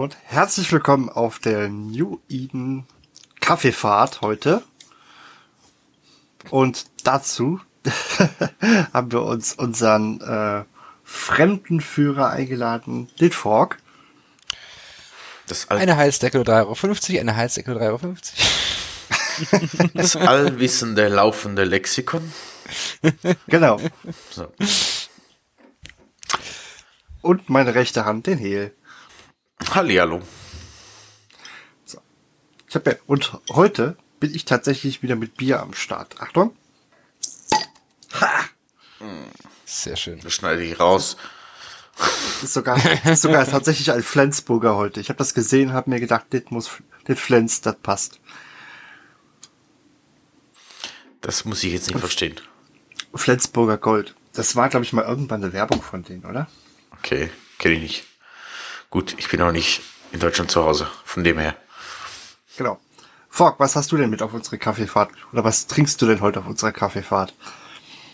[0.00, 2.86] Und herzlich willkommen auf der New Eden
[3.40, 4.62] Kaffeefahrt heute.
[6.48, 7.60] Und dazu
[8.94, 10.64] haben wir uns unseren äh,
[11.04, 13.76] Fremdenführer eingeladen, den Fork.
[15.68, 18.16] eine Heizdecke 3,50 Euro, eine Heizdecke 3,50 Euro.
[19.92, 22.32] Das allwissende, laufende Lexikon.
[23.48, 23.78] Genau.
[24.30, 24.50] So.
[27.20, 28.74] Und meine rechte Hand, den Hehl.
[29.68, 30.22] Hallihallo.
[32.68, 36.20] Ich habe ja, und heute bin ich tatsächlich wieder mit Bier am Start.
[36.20, 36.56] Achtung.
[39.64, 40.20] Sehr schön.
[40.20, 41.16] Das schneide ich raus.
[42.42, 45.00] Ist sogar, ist sogar tatsächlich ein Flensburger heute.
[45.00, 46.70] Ich habe das gesehen, habe mir gedacht, das muss,
[47.04, 48.20] das Flens, das passt.
[51.20, 52.40] Das muss ich jetzt nicht verstehen.
[53.14, 54.14] Flensburger Gold.
[54.32, 56.48] Das war, glaube ich, mal irgendwann eine Werbung von denen, oder?
[56.98, 58.09] Okay, kenne ich nicht.
[58.90, 61.56] Gut, ich bin auch nicht in Deutschland zu Hause, von dem her.
[62.56, 62.80] Genau.
[63.28, 65.12] Fork, was hast du denn mit auf unsere Kaffeefahrt?
[65.32, 67.32] Oder was trinkst du denn heute auf unserer Kaffeefahrt?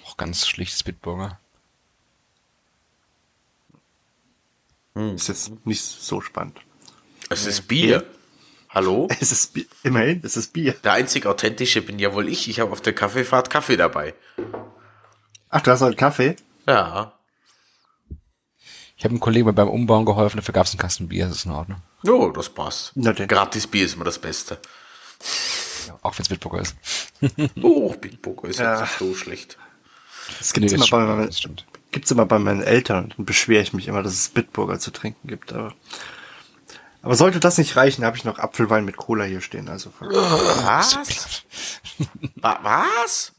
[0.05, 1.41] Auch ganz schlichtes Bitburger.
[4.94, 6.60] Ist jetzt nicht so spannend.
[7.28, 8.05] Es ist Bier.
[8.70, 9.08] Hallo?
[9.20, 9.66] Es ist Bier.
[9.83, 10.74] Immerhin, es ist Bier.
[10.84, 12.48] Der einzig authentische bin ja wohl ich.
[12.48, 14.14] Ich habe auf der Kaffeefahrt Kaffee dabei.
[15.48, 16.36] Ach, du hast heute Kaffee?
[16.66, 17.16] Ja.
[18.97, 21.44] Ich habe einem Kollegen beim Umbauen geholfen, dafür gab es einen Kasten Bier, das ist
[21.47, 21.83] in Ordnung.
[22.06, 22.92] Oh, das passt.
[22.94, 23.28] Na denn.
[23.28, 24.58] Gratis Bier ist immer das Beste.
[25.86, 26.74] Ja, auch wenn es Bitburger ist.
[27.62, 28.73] Oh, Book ist Ja.
[28.73, 29.58] jetzt nicht so schlecht.
[30.39, 31.29] Das gibt's, Nee, immer, bei
[31.92, 33.12] gibt's immer bei meinen Eltern.
[33.17, 35.52] Dann beschwere ich mich immer, dass es Bitburger zu trinken gibt.
[35.52, 35.74] Aber,
[37.02, 39.68] aber sollte das nicht reichen, habe ich noch Apfelwein mit Cola hier stehen.
[39.68, 40.98] Also Was?
[42.36, 43.33] Wa- Was?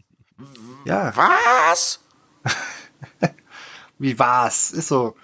[0.86, 2.00] ja, Was?
[4.00, 4.72] wie war's?
[4.72, 5.16] Ist so.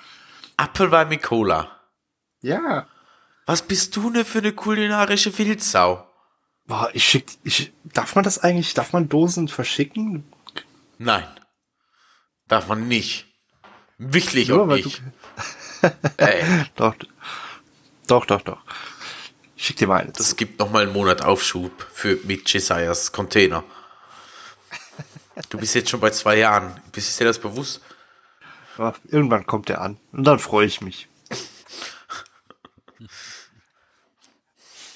[0.58, 1.80] Apfelwein mit Cola.
[2.42, 2.88] Ja.
[3.46, 6.08] Was bist du denn für eine kulinarische Wildsau?
[6.66, 10.24] Boah, ich schick, ich, darf man das eigentlich, darf man Dosen verschicken?
[10.98, 11.28] Nein.
[12.48, 13.28] Darf man nicht.
[13.98, 15.02] Wirklich Nur du- nicht.
[16.18, 16.44] Ey,
[16.76, 16.96] Doch,
[18.08, 18.60] doch, doch, doch.
[19.58, 20.12] Schick dir mal eine.
[20.12, 23.64] das gibt noch mal einen Monat Aufschub für mit Jesias Container.
[25.50, 26.80] Du bist jetzt schon bei zwei Jahren.
[26.92, 27.82] Bist dir das bewusst?
[28.78, 29.98] Ja, irgendwann kommt der an.
[30.12, 31.08] Und dann freue ich mich.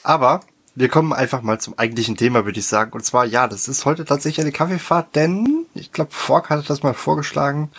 [0.03, 0.41] Aber
[0.73, 2.93] wir kommen einfach mal zum eigentlichen Thema, würde ich sagen.
[2.93, 6.83] Und zwar, ja, das ist heute tatsächlich eine Kaffeefahrt, denn ich glaube, Fork hatte das
[6.83, 7.71] mal vorgeschlagen,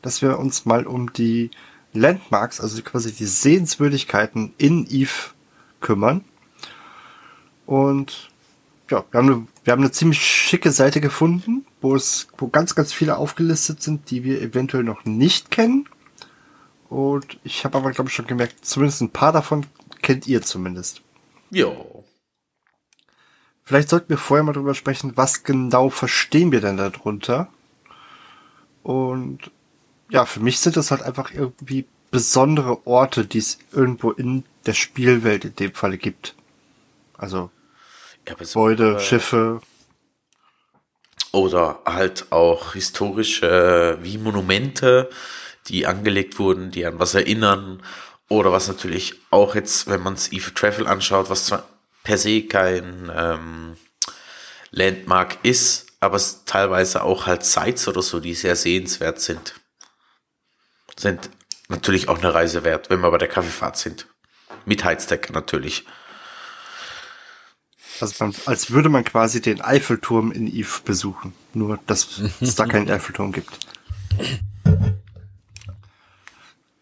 [0.00, 1.50] dass wir uns mal um die
[1.92, 5.32] Landmarks, also quasi die Sehenswürdigkeiten in Eve
[5.80, 6.24] kümmern.
[7.66, 8.30] Und
[8.90, 12.74] ja, wir haben, eine, wir haben eine ziemlich schicke Seite gefunden, wo es, wo ganz,
[12.74, 15.86] ganz viele aufgelistet sind, die wir eventuell noch nicht kennen.
[16.88, 19.66] Und ich habe aber, glaube ich, schon gemerkt, zumindest ein paar davon
[20.00, 21.02] kennt ihr zumindest.
[21.50, 22.02] Jo.
[23.64, 27.48] Vielleicht sollten wir vorher mal drüber sprechen, was genau verstehen wir denn darunter?
[28.82, 29.50] Und
[30.08, 34.72] ja, für mich sind das halt einfach irgendwie besondere Orte, die es irgendwo in der
[34.72, 36.34] Spielwelt in dem Falle gibt.
[37.18, 37.50] Also
[38.26, 39.60] Ja, Gebäude, Schiffe.
[41.34, 45.10] Oder halt auch historische, wie Monumente,
[45.66, 47.82] die angelegt wurden, die an was erinnern.
[48.28, 51.68] Oder was natürlich auch jetzt, wenn man es Eve Travel anschaut, was zwar
[52.04, 53.76] per se kein ähm,
[54.70, 59.54] Landmark ist, aber es teilweise auch halt Sites oder so, die sehr sehenswert sind.
[60.96, 61.30] Sind
[61.68, 64.06] natürlich auch eine Reise wert, wenn wir bei der Kaffeefahrt sind.
[64.66, 65.84] Mit Heizdecker natürlich.
[68.00, 71.32] Also man, als würde man quasi den Eiffelturm in Eve besuchen.
[71.52, 73.58] Nur, dass es da keinen Eiffelturm gibt.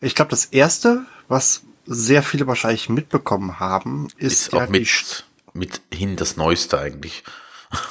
[0.00, 4.80] Ich glaube, das erste, was sehr viele wahrscheinlich mitbekommen haben, ist, Ist ja auch die
[4.80, 7.24] mit, mithin das Neueste eigentlich.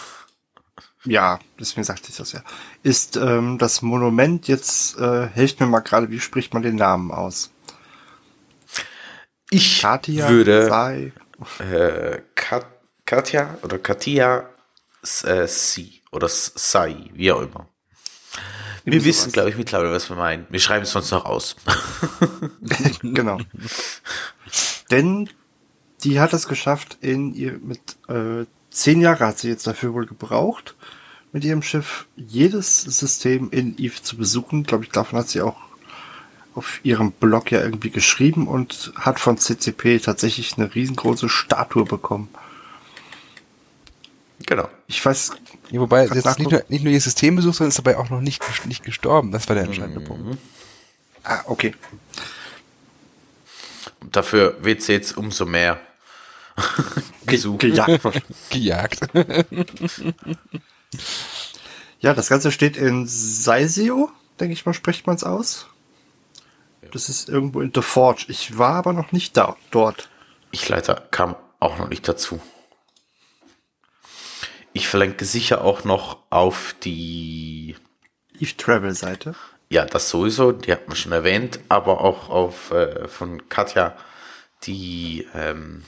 [1.04, 2.44] Ja, deswegen sagte ich das ja.
[2.84, 7.10] Ist ähm, das Monument jetzt, äh, helft mir mal gerade, wie spricht man den Namen
[7.10, 7.50] aus?
[9.50, 11.12] Ich Katia, würde Sai,
[11.58, 12.68] äh, Kat
[13.12, 14.50] Katja oder Katia
[15.26, 17.68] äh, Si oder Sai, wie auch immer.
[18.86, 20.48] Wir Irgendwie wissen, glaube ich, mittlerweile, was wir meinen.
[20.50, 21.58] Wir schreiben es sonst noch aus.
[23.02, 23.38] genau.
[24.92, 25.30] Denn
[26.06, 30.06] die hat es geschafft, in ihr mit äh, zehn Jahre hat sie jetzt dafür wohl
[30.06, 30.76] gebraucht,
[31.34, 34.64] mit ihrem Schiff jedes System in Eve zu besuchen.
[34.64, 35.58] Glaube ich, davon hat sie auch
[36.56, 42.30] auf ihrem Blog ja irgendwie geschrieben und hat von CCP tatsächlich eine riesengroße Statue bekommen.
[44.52, 44.70] Genau.
[44.88, 45.32] Ich weiß,
[45.70, 48.10] Ja, wobei, das ist nicht nur, nicht nur ihr System besucht, sondern ist dabei auch
[48.10, 49.32] noch nicht, nicht gestorben.
[49.32, 50.38] Das war der entscheidende Punkt.
[51.24, 51.74] ah, okay.
[54.12, 55.80] Dafür wird sie jetzt umso mehr
[57.26, 57.60] gesucht.
[57.62, 58.02] Gejagt.
[58.50, 59.00] Gejagt.
[62.00, 65.68] Ja, das Ganze steht in Saisio, denke ich mal, spricht man es aus.
[66.92, 68.26] Das ist irgendwo in The Forge.
[68.28, 70.10] Ich war aber noch nicht da, dort.
[70.52, 72.42] Ich leider kam auch noch nicht dazu.
[74.74, 77.76] Ich verlinke sicher auch noch auf die,
[78.40, 79.36] Eve Travel Seite.
[79.70, 83.96] ja, das sowieso, die hat man schon erwähnt, aber auch auf äh, von Katja
[84.64, 85.84] die ähm,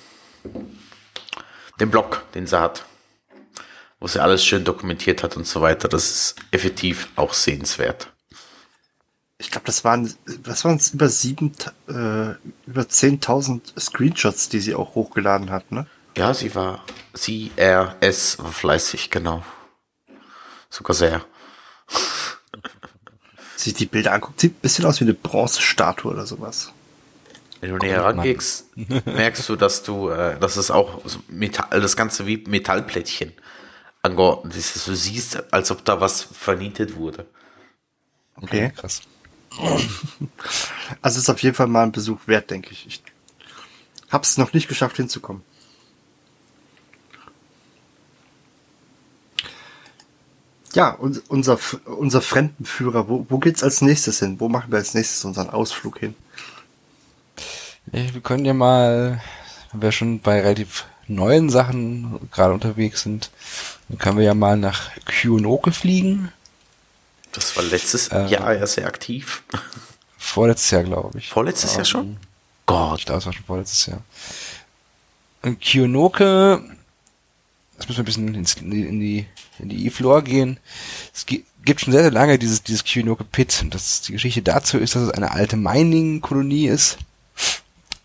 [1.79, 2.85] den Blog, den sie hat,
[3.99, 5.87] wo sie alles schön dokumentiert hat und so weiter.
[5.87, 8.11] Das ist effektiv auch sehenswert.
[9.37, 10.13] Ich glaube, das waren,
[10.43, 11.53] was waren es, über sieben,
[11.87, 15.87] äh, über 10.000 Screenshots, die sie auch hochgeladen hat, ne?
[16.15, 16.83] Ja, sie war,
[17.13, 19.43] sie, er, es war fleißig, genau.
[20.69, 21.25] Sogar sehr.
[23.55, 26.71] Sich die Bilder anguckt, sieht ein bisschen aus wie eine Bronzestatue oder sowas.
[27.61, 28.65] Wenn du näher rangehst,
[29.05, 33.31] merkst du, dass du, äh, dass es auch so Metall, das Ganze wie Metallplättchen
[34.01, 34.75] angeordnet ist.
[34.75, 37.25] dass Du siehst, als ob da was vernietet wurde.
[38.35, 38.71] Okay.
[38.75, 39.01] Krass.
[41.01, 42.85] Also ist auf jeden Fall mal ein Besuch wert, denke ich.
[42.85, 43.03] Ich
[44.09, 45.43] hab's noch nicht geschafft hinzukommen.
[50.73, 54.39] Ja, und unser, unser Fremdenführer, wo, wo geht's als nächstes hin?
[54.39, 56.15] Wo machen wir als nächstes unseren Ausflug hin?
[57.85, 59.21] Wir können ja mal,
[59.71, 63.29] wenn wir schon bei relativ neuen Sachen gerade unterwegs sind,
[63.89, 66.31] dann können wir ja mal nach Kyunoke fliegen.
[67.33, 68.27] Das war letztes Äh.
[68.27, 69.43] Jahr ja sehr aktiv.
[70.17, 71.29] Vorletztes Jahr, glaube ich.
[71.29, 72.11] Vorletztes Jahr Ähm, schon?
[72.13, 73.05] Ich Gott.
[73.05, 74.01] glaube, es war schon vorletztes Jahr.
[75.41, 76.63] Und Kyunoke,
[77.87, 79.25] das müssen wir ein bisschen ins, in die,
[79.59, 80.59] in die, E-Floor gehen.
[81.13, 83.59] Es gi- gibt schon sehr, sehr lange dieses, dieses Kyunoke Pit.
[83.61, 86.97] Und das, die Geschichte dazu ist, dass es eine alte Mining-Kolonie ist.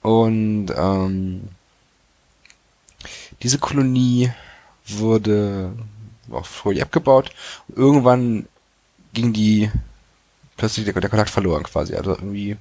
[0.02, 1.48] Und ähm,
[3.42, 4.32] diese Kolonie
[4.86, 5.72] wurde
[6.30, 7.30] auch früher abgebaut.
[7.68, 8.46] Und irgendwann
[9.14, 9.70] ging die
[10.56, 11.94] plötzlich der, der Kontakt verloren quasi.
[11.94, 12.56] Also irgendwie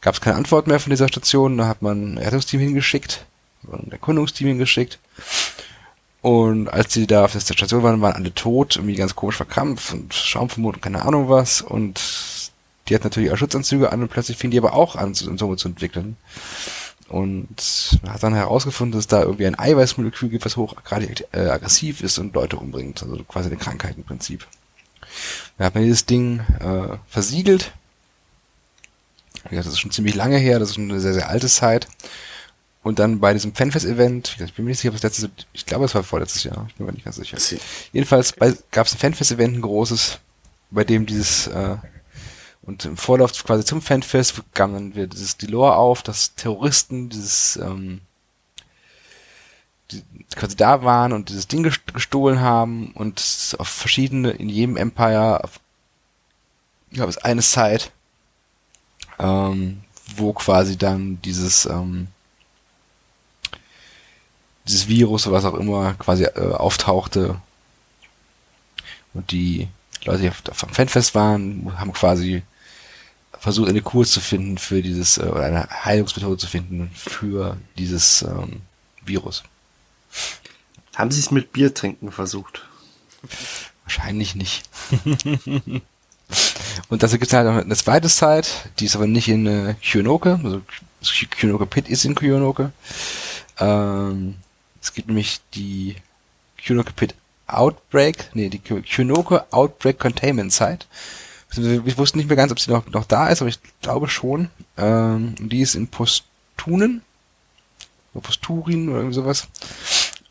[0.00, 1.56] gab es keine Antwort mehr von dieser Station.
[1.58, 3.24] Da hat man ein Rettungsteam hingeschickt,
[3.72, 4.98] ein Erkundungsteam hingeschickt.
[6.24, 9.92] Und als die da auf der Station waren, waren alle tot, irgendwie ganz komisch verkrampft
[9.92, 11.60] und Schaumvermut und keine Ahnung was.
[11.60, 12.00] Und
[12.88, 15.68] die hatten natürlich auch Schutzanzüge an und plötzlich fingen die aber auch an, Symptome zu
[15.68, 16.16] entwickeln.
[17.10, 21.40] Und man hat dann herausgefunden, dass da irgendwie ein Eiweißmolekül gibt, was hoch gerade äh,
[21.40, 23.02] aggressiv ist und Leute umbringt.
[23.02, 24.46] Also quasi eine Krankheit im Prinzip.
[25.58, 27.72] Da hat man dieses Ding äh, versiegelt.
[29.42, 31.48] Wie gesagt, das ist schon ziemlich lange her, das ist schon eine sehr, sehr alte
[31.48, 31.86] Zeit.
[32.84, 35.86] Und dann bei diesem Fanfest-Event, ich bin mir nicht sicher, ob das letztes, ich glaube,
[35.86, 37.38] es war vorletztes Jahr, ich bin mir nicht ganz sicher.
[37.92, 38.36] Jedenfalls
[38.70, 40.18] gab es ein Fanfest-Event, ein großes,
[40.70, 41.78] bei dem dieses, äh,
[42.60, 47.08] und im Vorlauf quasi zum Fanfest kam dann wieder dieses die Lore auf, dass Terroristen
[47.08, 48.02] dieses, ähm,
[49.90, 50.02] die
[50.36, 54.76] quasi da waren und dieses Ding gest- gestohlen haben und es auf verschiedene, in jedem
[54.76, 55.58] Empire, auf,
[56.94, 57.86] gab es eine Site,
[59.18, 59.84] ähm,
[60.16, 62.08] wo quasi dann dieses, ähm,
[64.66, 67.36] dieses Virus oder was auch immer quasi äh, auftauchte
[69.14, 69.68] und die
[70.04, 72.42] Leute, die auf, auf dem Fanfest waren, haben quasi
[73.38, 78.22] versucht, eine Kur zu finden für dieses, äh, oder eine Heilungsmethode zu finden für dieses
[78.22, 78.62] ähm,
[79.04, 79.44] Virus.
[80.96, 82.66] Haben sie es mit Bier trinken versucht?
[83.84, 84.62] Wahrscheinlich nicht.
[86.88, 89.74] und dazu gibt es halt noch eine zweite Site, die ist aber nicht in äh,
[89.82, 90.62] Kyunoke, also
[91.00, 92.72] das Kyunoke Pit ist in Kyunoke.
[93.58, 94.36] Ähm,
[94.84, 95.96] es gibt nämlich die
[96.58, 97.14] Kyunoke Pit
[97.46, 100.86] Outbreak, nee, die Kyunoke Outbreak Containment Site.
[101.56, 104.50] Ich wusste nicht mehr ganz, ob sie noch, noch da ist, aber ich glaube schon.
[104.76, 107.02] Ähm, die ist in Postunen.
[108.12, 109.48] Oder Posturin oder irgendwie sowas.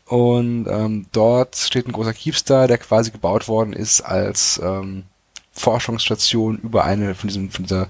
[0.06, 5.04] Und ähm, dort steht ein großer Keepstar, der quasi gebaut worden ist als ähm,
[5.52, 7.88] Forschungsstation über eine von diesen, von dieser,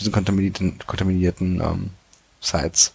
[0.00, 1.90] diesen kontaminierten, kontaminierten ähm,
[2.40, 2.94] Sites.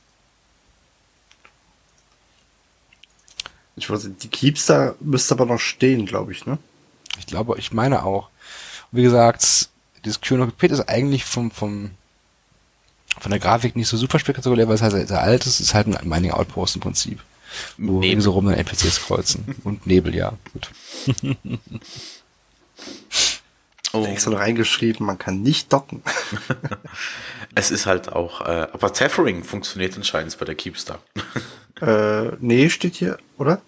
[3.76, 6.58] Ich weiß nicht, die Keepster müsste aber noch stehen, glaube ich, ne?
[7.20, 8.30] Ich glaube, ich meine auch.
[8.92, 9.70] wie gesagt,
[10.06, 11.92] dieses Pit ist eigentlich vom, vom,
[13.20, 15.60] von der Grafik nicht so super spektakulär, weil es halt sehr alt ist.
[15.60, 17.20] Es ist halt ein Mining Outpost im Prinzip.
[17.78, 18.22] Wo Nebel.
[18.22, 19.56] so rum dann NPCs kreuzen.
[19.64, 20.34] Und Nebel, ja.
[20.52, 20.72] Gut.
[23.94, 26.02] Oh, Extra noch reingeschrieben, man kann nicht docken.
[27.56, 31.00] es ist halt auch, äh, aber Tethering funktioniert anscheinend bei der Keepstar.
[31.84, 33.62] Äh, nee, steht hier, oder?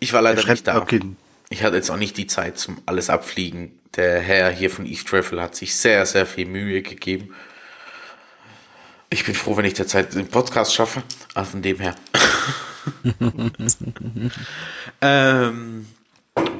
[0.00, 0.78] Ich war leider Er nicht da.
[0.78, 1.00] okay.
[1.48, 3.78] Ich hatte jetzt auch nicht die Zeit zum alles abfliegen.
[3.94, 7.34] Der Herr hier von Eve Travel hat sich sehr, sehr viel Mühe gegeben.
[9.10, 11.02] Ich bin froh, wenn ich derzeit den Podcast schaffe.
[11.34, 11.94] Also von dem her.
[15.00, 15.86] ähm,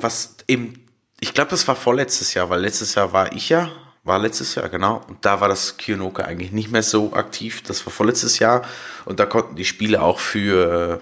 [0.01, 0.87] was eben,
[1.19, 3.71] ich glaube, das war vorletztes Jahr, weil letztes Jahr war ich ja,
[4.07, 5.05] war letztes Jahr, genau.
[5.09, 7.63] Und da war das Kyonoka eigentlich nicht mehr so aktiv.
[7.63, 8.63] Das war vorletztes Jahr.
[9.05, 11.01] Und da konnten die Spiele auch für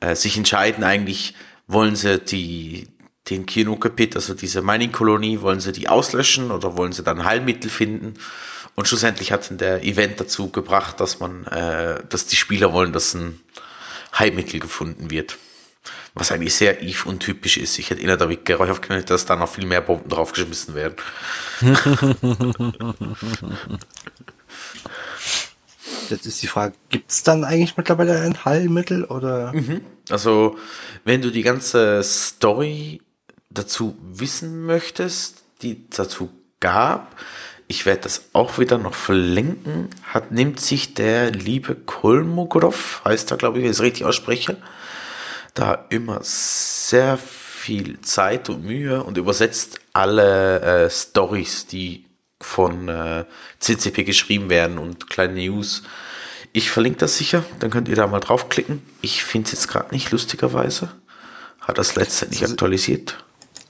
[0.00, 1.34] äh, sich entscheiden, eigentlich
[1.66, 2.88] wollen sie die,
[3.28, 7.70] den Kinoka Pit, also diese Mining-Kolonie, wollen sie die auslöschen oder wollen sie dann Heilmittel
[7.70, 8.14] finden?
[8.76, 12.92] Und schlussendlich hat dann der Event dazu gebracht, dass man, äh, dass die Spieler wollen,
[12.92, 13.40] dass ein
[14.16, 15.38] Heilmittel gefunden wird.
[16.18, 17.78] Was eigentlich sehr Eve untypisch ist.
[17.78, 20.96] Ich hätte inner damit gehofft, dass da noch viel mehr Bomben draufgeschmissen werden.
[26.08, 29.52] Jetzt ist die Frage, gibt's dann eigentlich mittlerweile ein Heilmittel oder?
[30.08, 30.56] Also,
[31.04, 33.02] wenn du die ganze Story
[33.50, 36.30] dazu wissen möchtest, die dazu
[36.60, 37.14] gab,
[37.68, 43.36] ich werde das auch wieder noch verlinken, hat, nimmt sich der liebe Kolmogorov, heißt er,
[43.36, 44.56] glaube ich, wenn ich es richtig ausspreche,
[45.56, 52.04] da immer sehr viel Zeit und Mühe und übersetzt alle äh, Stories, die
[52.40, 53.24] von äh,
[53.58, 55.82] CCP geschrieben werden und kleine News.
[56.52, 58.82] Ich verlinke das sicher, dann könnt ihr da mal draufklicken.
[59.00, 60.90] Ich finde es jetzt gerade nicht, lustigerweise.
[61.60, 63.22] Hat das letztendlich Also- aktualisiert.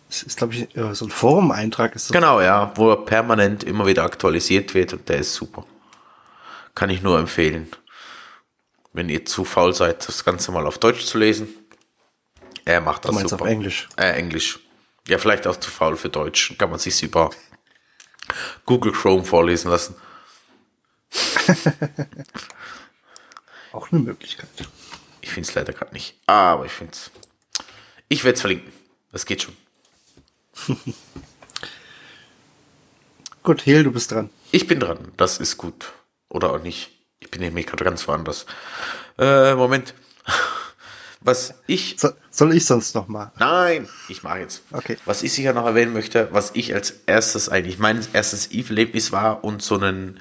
[0.08, 1.94] Das ist, glaube ich, äh, so ein Forum-Eintrag.
[2.12, 5.64] Genau, ja, wo er permanent immer wieder aktualisiert wird und der ist super.
[6.76, 7.68] Kann ich nur empfehlen.
[8.92, 11.48] Wenn ihr zu faul seid, das Ganze mal auf Deutsch zu lesen.
[12.66, 13.44] Er macht das Du meinst super.
[13.44, 13.88] auf Englisch?
[13.96, 14.58] Äh, Englisch.
[15.08, 16.54] Ja, vielleicht auch zu faul für Deutsch.
[16.58, 17.30] Kann man sich über
[18.66, 19.94] Google Chrome vorlesen lassen.
[23.72, 24.48] Auch eine Möglichkeit.
[25.20, 26.16] Ich finde es leider gerade nicht.
[26.26, 27.10] Aber ich finde es.
[28.08, 28.72] Ich werde es verlinken.
[29.12, 29.56] Das geht schon.
[33.42, 34.30] Gut, Hehl, du bist dran.
[34.50, 35.12] Ich bin dran.
[35.16, 35.92] Das ist gut.
[36.28, 36.90] Oder auch nicht.
[37.20, 38.44] Ich bin nämlich gerade ganz woanders.
[39.18, 39.94] Äh, Moment.
[41.26, 41.96] Was ich.
[41.98, 43.32] So, soll ich sonst noch mal?
[43.40, 44.62] Nein, ich mache jetzt.
[44.70, 44.96] Okay.
[45.06, 49.42] Was ich sicher noch erwähnen möchte, was ich als erstes eigentlich mein erstes Eve-Erlebnis war
[49.42, 50.20] und so ein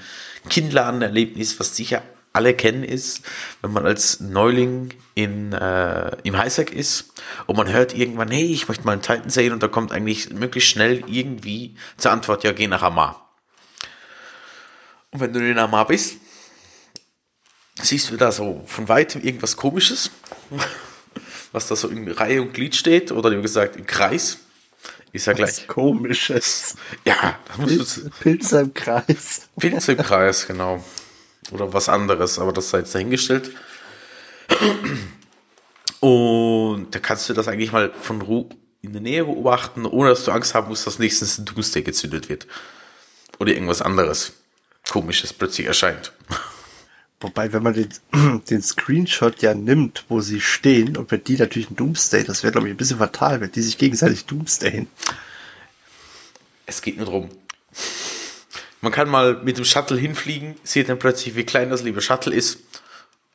[0.49, 2.01] Kinnladen-Erlebnis, was sicher
[2.33, 3.21] alle kennen, ist,
[3.61, 7.13] wenn man als Neuling in, äh, im Highsec ist
[7.45, 10.31] und man hört irgendwann, hey, ich möchte mal einen Titan sehen und da kommt eigentlich
[10.31, 13.29] möglichst schnell irgendwie zur Antwort, ja, geh nach Amar.
[15.11, 16.17] Und wenn du in Amar bist,
[17.79, 20.09] siehst du da so von weitem irgendwas komisches,
[21.51, 24.39] was da so in Reihe und Glied steht oder wie gesagt im Kreis.
[25.11, 25.67] Ist ja gleich.
[25.67, 26.75] Komisches.
[27.05, 29.47] Ja, das musst Pilze, du Pilze im Kreis.
[29.57, 30.83] Pilze im Kreis, genau.
[31.51, 33.51] Oder was anderes, aber das sei jetzt dahingestellt.
[36.01, 38.49] Und da kannst du das eigentlich mal von Ru
[38.81, 42.29] in der Nähe beobachten, ohne dass du Angst haben musst, dass nächstens ein Doomsday gezündet
[42.29, 42.45] wird.
[43.39, 44.33] Oder irgendwas anderes
[44.89, 46.11] Komisches plötzlich erscheint.
[47.19, 47.89] Wobei, wenn man den,
[48.49, 52.51] den Screenshot ja nimmt, wo sie stehen, und wenn die natürlich ein Doomsday, das wäre,
[52.51, 54.87] glaube ich, ein bisschen fatal, wenn die sich gegenseitig Doomsdayen.
[56.65, 57.29] Es geht nur drum.
[58.81, 62.35] Man kann mal mit dem Shuttle hinfliegen, sieht dann plötzlich, wie klein das liebe Shuttle
[62.35, 62.59] ist.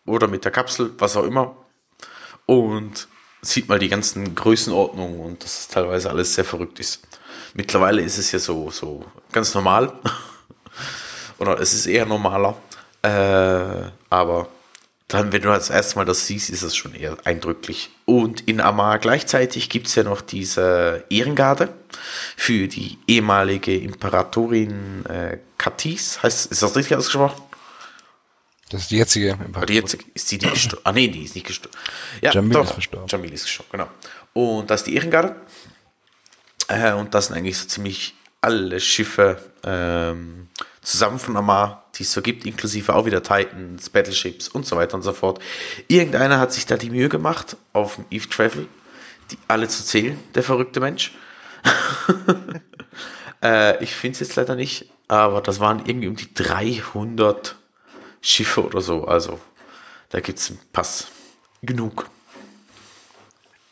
[0.07, 1.57] Oder mit der Kapsel, was auch immer.
[2.47, 3.09] Und
[3.43, 7.01] sieht mal die ganzen Größenordnungen und dass es teilweise alles sehr verrückt ist.
[7.55, 9.93] Mittlerweile ist es ja so, so ganz normal.
[11.39, 12.57] Oder es ist eher normaler.
[13.03, 14.49] Äh, aber
[15.09, 17.91] dann, wenn du das erste Mal das siehst, ist es schon eher eindrücklich.
[18.05, 21.69] Und in Amar gleichzeitig gibt es ja noch diese Ehrengarde
[22.37, 26.23] für die ehemalige Imperatorin äh, Katis.
[26.23, 27.43] Heißt, ist das richtig ausgesprochen?
[28.71, 29.37] Das ist die jetzige.
[29.53, 30.83] Aber die jetzt ist die, die gestorben.
[30.85, 31.77] Ah, nee, die ist nicht gestorben.
[32.23, 32.65] Ja, Jamil doch.
[32.65, 33.09] ist verstorben.
[33.09, 33.89] Jamil ist gestorben, genau.
[34.33, 35.35] Und das ist die Ehrengarde.
[36.69, 40.49] Äh, und das sind eigentlich so ziemlich alle Schiffe ähm,
[40.83, 44.95] zusammen von Amar, die es so gibt, inklusive auch wieder Titans, Battleships und so weiter
[44.95, 45.41] und so fort.
[45.89, 48.67] Irgendeiner hat sich da die Mühe gemacht, auf dem Eve Travel,
[49.31, 51.13] die alle zu zählen, der verrückte Mensch.
[53.43, 57.57] äh, ich finde es jetzt leider nicht, aber das waren irgendwie um die 300
[58.23, 59.05] Schiffe oder so.
[59.05, 59.39] Also
[60.09, 61.09] da gibt es einen Pass.
[61.63, 62.09] Genug.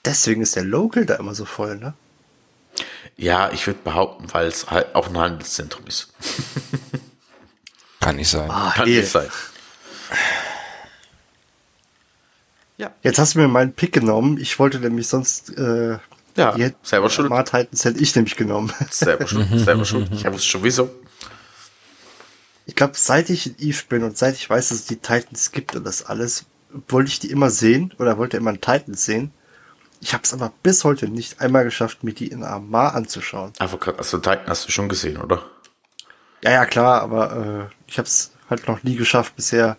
[0.04, 1.94] Deswegen ist der Local da immer so voll, ne?
[3.16, 6.12] Ja, ich würde behaupten, weil es halt auch ein Handelszentrum ist.
[8.08, 8.50] Kann nicht sein.
[8.50, 9.28] Ah, Kann nicht sein.
[13.02, 14.38] Jetzt hast du mir meinen Pick genommen.
[14.38, 15.98] Ich wollte nämlich sonst, äh,
[16.34, 17.26] Ja, die selber schuld.
[17.26, 18.72] Smart Titans hätte ich nämlich genommen.
[18.90, 20.08] Selber schuld, selber schuld.
[20.10, 20.88] Ich wusste schon wieso.
[22.64, 25.52] Ich glaube, seit ich in Eve bin und seit ich weiß, dass es die Titans
[25.52, 26.46] gibt und das alles,
[26.88, 29.32] wollte ich die immer sehen oder wollte immer einen Titans sehen.
[30.00, 33.52] Ich habe es aber bis heute nicht einmal geschafft, mir die in Amar anzuschauen.
[33.58, 35.42] Avocat, also Titan hast du schon gesehen, oder?
[36.42, 39.76] Ja, ja, klar, aber äh, ich habe es halt noch nie geschafft, bisher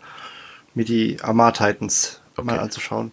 [0.73, 2.61] mir die Amar Titans mal Okay.
[2.63, 3.11] anzuschauen.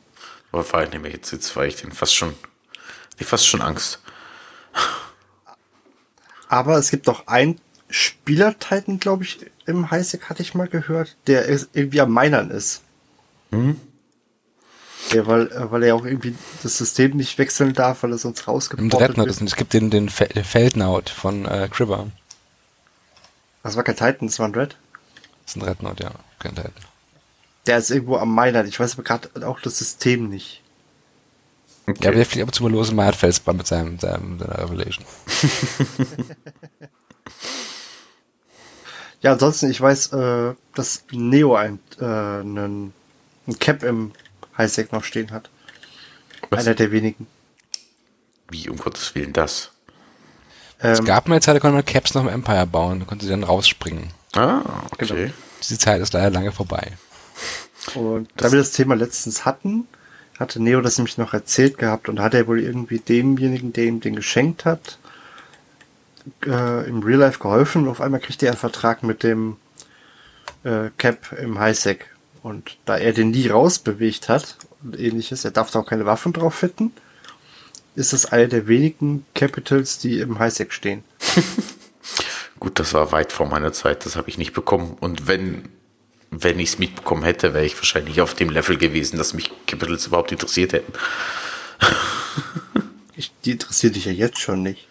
[0.52, 2.34] Aber war ich nämlich jetzt, jetzt war ich den fast schon,
[3.18, 4.00] die fast schon Angst.
[6.48, 7.60] Aber es gibt doch einen
[7.90, 12.82] Spieler-Titan, glaube ich, im Highsec hatte ich mal gehört, der irgendwie am Minern ist.
[13.50, 13.80] Mhm.
[15.12, 18.46] Der, weil, äh, weil er auch irgendwie das System nicht wechseln darf, weil er sonst
[18.76, 19.28] Im Dreadnought wird.
[19.28, 22.08] ist, es gibt den, den Fe Feldnaut von äh, Cribber.
[23.66, 24.76] Das war kein Titan, das war ein Red.
[25.44, 26.12] Das ist ein Dreadnought, ja.
[26.38, 26.72] Kein Titan.
[27.66, 28.66] Der ist irgendwo am Minern.
[28.66, 30.62] Ich weiß aber gerade auch das System nicht.
[31.86, 31.98] Okay.
[32.02, 34.58] Ja, aber der fliegt ab und zu mal los im Erdfelsband mit seinem, seinem, seiner
[34.58, 35.04] Revelation.
[39.22, 42.92] Ja, ansonsten, ich weiß, äh, dass Neo ein, äh, einen,
[43.48, 44.12] ein Cap im
[44.56, 45.50] Highsec noch stehen hat.
[46.50, 46.64] Was?
[46.64, 47.26] Einer der wenigen.
[48.48, 49.72] Wie um Gottes Willen das?
[50.78, 53.06] Es Ähm, gab mal eine Zeit, da konnte man Caps noch im Empire bauen, da
[53.06, 54.10] konnte sie dann rausspringen.
[54.34, 54.62] Ah,
[54.98, 55.12] Genau.
[55.14, 55.32] okay.
[55.62, 56.92] Diese Zeit ist leider lange vorbei.
[57.94, 59.86] Und da wir das Thema letztens hatten,
[60.38, 64.00] hatte Neo das nämlich noch erzählt gehabt und hat er wohl irgendwie demjenigen, der ihm
[64.00, 64.98] den geschenkt hat,
[66.44, 67.84] äh, im Real Life geholfen.
[67.84, 69.56] Und auf einmal kriegt er einen Vertrag mit dem
[70.64, 72.06] äh, Cap im Highsec.
[72.42, 76.32] Und da er den nie rausbewegt hat und ähnliches, er darf da auch keine Waffen
[76.34, 76.92] drauf fitten,
[77.96, 81.02] ist das eine der wenigen Capitals, die im Highsec stehen.
[82.60, 84.96] Gut, das war weit vor meiner Zeit, das habe ich nicht bekommen.
[85.00, 85.68] Und wenn,
[86.30, 90.06] wenn ich es mitbekommen hätte, wäre ich wahrscheinlich auf dem Level gewesen, dass mich Capitals
[90.06, 90.92] überhaupt interessiert hätten.
[93.18, 94.86] Ich, die interessiert dich ja jetzt schon nicht.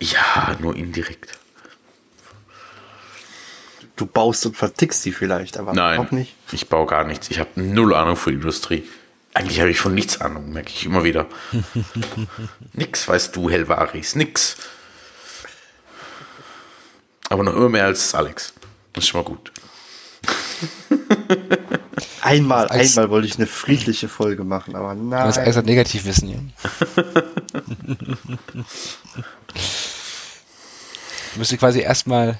[0.00, 1.38] Ja, nur indirekt.
[3.94, 6.34] Du baust und vertickst die vielleicht, aber Nein, auch nicht.
[6.50, 7.30] ich baue gar nichts.
[7.30, 8.88] Ich habe null Ahnung von Industrie.
[9.34, 11.26] Eigentlich habe ich von nichts Ahnung, merke ich immer wieder.
[12.74, 14.56] nix weißt du, Helvaris, nix.
[17.30, 18.52] Aber noch immer mehr als Alex.
[18.92, 19.50] Das ist schon mal gut.
[22.20, 25.64] Einmal, Als- einmal wollte ich eine friedliche Folge machen, aber Das ist alles nein.
[25.64, 26.40] ein Negativwissen hier.
[31.32, 32.38] Du müsst quasi erstmal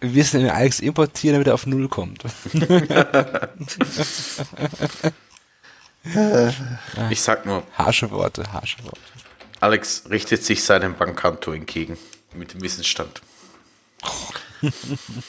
[0.00, 2.22] Wissen in den Alex importieren, damit er auf Null kommt.
[7.10, 9.00] Ich sag nur, Harsche Worte, harsche Worte.
[9.60, 11.96] Alex richtet sich seinem Bankkonto entgegen
[12.34, 13.22] mit dem Wissensstand.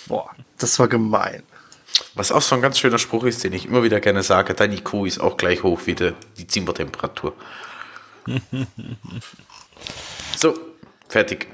[0.08, 1.44] Boah, das war gemein.
[2.14, 4.74] Was auch so ein ganz schöner Spruch ist, den ich immer wieder gerne sage, dein
[4.74, 7.34] IQ ist auch gleich hoch wie die, die Zimmertemperatur.
[10.36, 10.58] so,
[11.08, 11.48] fertig.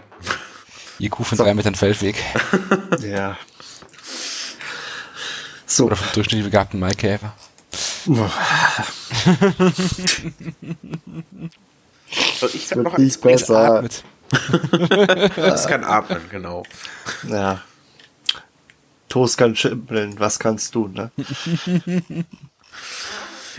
[0.99, 2.15] IQ von drei Metern Feldweg.
[3.01, 3.37] Ja.
[5.65, 7.33] So, Oder vom durchschnittlich begabten Maikäfer.
[12.53, 13.75] Ich sag noch nicht eins, besser.
[13.75, 14.03] Atmet.
[15.35, 16.63] das kann atmen, genau.
[17.27, 17.61] Ja.
[19.09, 21.11] Toast kann schimpeln, was kannst du, ne?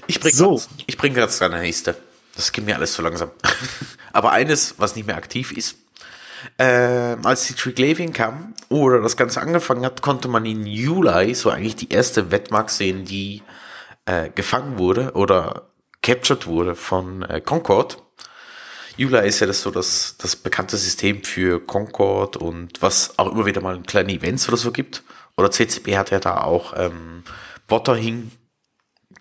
[0.06, 0.56] Ich bring So.
[0.56, 1.94] grad- ich bringe gerade deine nächste.
[2.34, 3.30] Das geht mir alles zu langsam.
[4.14, 5.76] Aber eines, was nicht mehr aktiv ist,
[6.58, 11.50] ähm, als die Triglavian kam oder das Ganze angefangen hat, konnte man in Juli so
[11.50, 13.42] eigentlich die erste Wettmark sehen, die
[14.06, 15.70] äh, gefangen wurde oder
[16.02, 18.02] captured wurde von äh, Concord.
[18.96, 23.46] Juli ist ja das so das, das bekannte System für Concord und was auch immer
[23.46, 25.02] wieder mal kleine Events oder so gibt.
[25.36, 27.24] Oder CCP hat ja da auch ähm,
[27.66, 28.30] Botter hin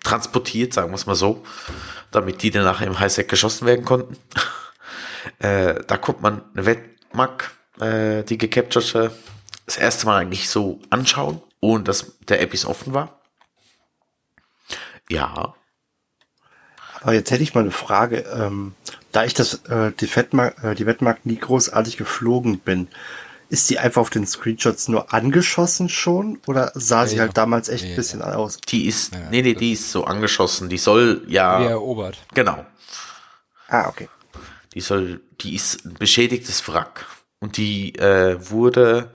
[0.04, 1.42] transportiert, sagen wir es mal so,
[2.10, 4.16] damit die dann nachher im Highsec geschossen werden konnten.
[5.38, 9.12] äh, da konnte man eine Wettmark, äh, die gecapturte,
[9.64, 13.21] das erste Mal eigentlich so anschauen, ohne dass der App offen war.
[15.08, 15.54] Ja,
[17.00, 18.18] Aber jetzt hätte ich mal eine Frage.
[18.32, 18.74] Ähm,
[19.10, 22.88] da ich das, äh, die, Fettmark, äh, die Wettmark nie großartig geflogen bin,
[23.48, 26.40] ist die einfach auf den Screenshots nur angeschossen schon?
[26.46, 28.58] Oder sah sie Ja, halt damals echt ein ja, bisschen aus?
[28.68, 32.18] die ist, nee, nee, die ist so angeschossen, die soll ja, Wie erobert.
[32.34, 32.64] genau,
[33.68, 34.08] Ah, okay.
[34.74, 37.06] die soll, die ist ein beschädigtes Wrack.
[37.40, 39.12] Und die äh, wurde,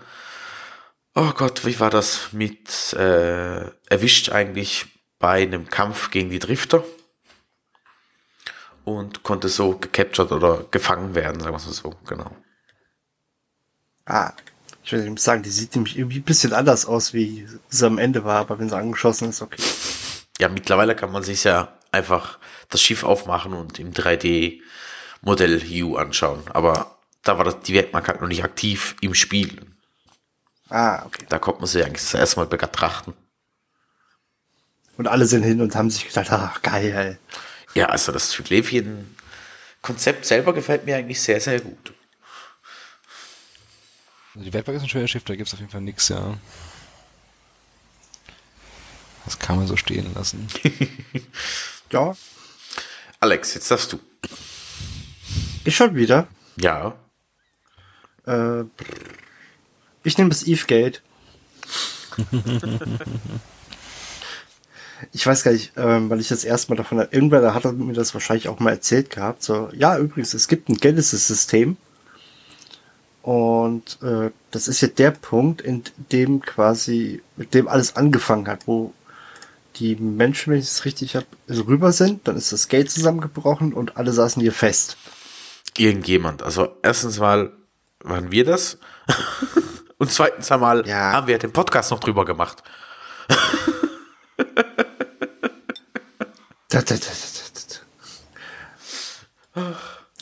[1.16, 4.88] oh Gott, wie war das mit äh, erwischt eigentlich
[5.20, 6.84] bei einem Kampf gegen die Drifter
[8.84, 12.32] und konnte so gecaptured oder gefangen werden, sagen wir es mal so, genau.
[14.06, 14.32] Ah,
[14.84, 18.24] ich würde sagen, die sieht nämlich irgendwie ein bisschen anders aus, wie sie am Ende
[18.24, 19.62] war, aber wenn sie angeschossen ist, okay.
[20.40, 26.44] Ja, mittlerweile kann man sich ja einfach das Schiff aufmachen und im 3D-Modell Hue anschauen.
[26.54, 29.66] Aber da war das, die Werkmark halt noch nicht aktiv im Spiel.
[30.70, 31.26] Ah, okay.
[31.28, 33.14] Da kommt man sie eigentlich das erste Mal betrachten.
[34.98, 37.20] Und alle sind hin und haben sich gedacht, ach, geil.
[37.76, 41.94] Ja, also das Zyklevien-Konzept selber gefällt mir eigentlich sehr, sehr gut.
[44.34, 46.38] Also die Werkbank ist ein schönes Schiff, da gibt es auf jeden Fall nichts, ja.
[49.26, 50.48] Das kann man so stehen lassen.
[51.90, 52.18] Ja,
[53.22, 54.00] Alex, jetzt darfst du.
[55.64, 56.28] ich schon wieder.
[56.58, 56.98] Ja.
[58.26, 58.64] Äh,
[60.04, 61.02] ich nehme das Eve Gate.
[65.12, 68.14] ich weiß gar nicht, ähm, weil ich das erstmal davon, irgendwer da hat mir das
[68.14, 69.44] wahrscheinlich auch mal erzählt gehabt.
[69.44, 71.78] So, ja, übrigens, es gibt ein Genesis-System.
[73.22, 78.68] Und äh, das ist jetzt der Punkt, in dem quasi, mit dem alles angefangen hat,
[78.68, 78.94] wo
[79.76, 83.98] die Menschen, wenn ich es richtig habe, rüber sind, dann ist das Gate zusammengebrochen und
[83.98, 84.98] alle saßen hier fest.
[85.78, 86.42] Irgendjemand.
[86.42, 87.52] Also erstens mal
[88.02, 88.78] waren wir das.
[90.00, 91.12] Und zweitens einmal Ja.
[91.12, 92.64] haben wir den Podcast noch drüber gemacht.
[96.70, 96.77] Da, da, da, da, da, da.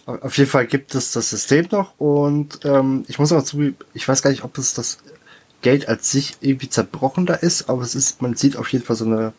[0.05, 4.07] Auf jeden Fall gibt es das System noch und ähm, ich muss aber zu, ich
[4.07, 4.99] weiß gar nicht, ob es das
[5.61, 8.95] Geld als sich irgendwie zerbrochen da ist, aber es ist, man sieht auf jeden Fall
[8.95, 9.33] so eine,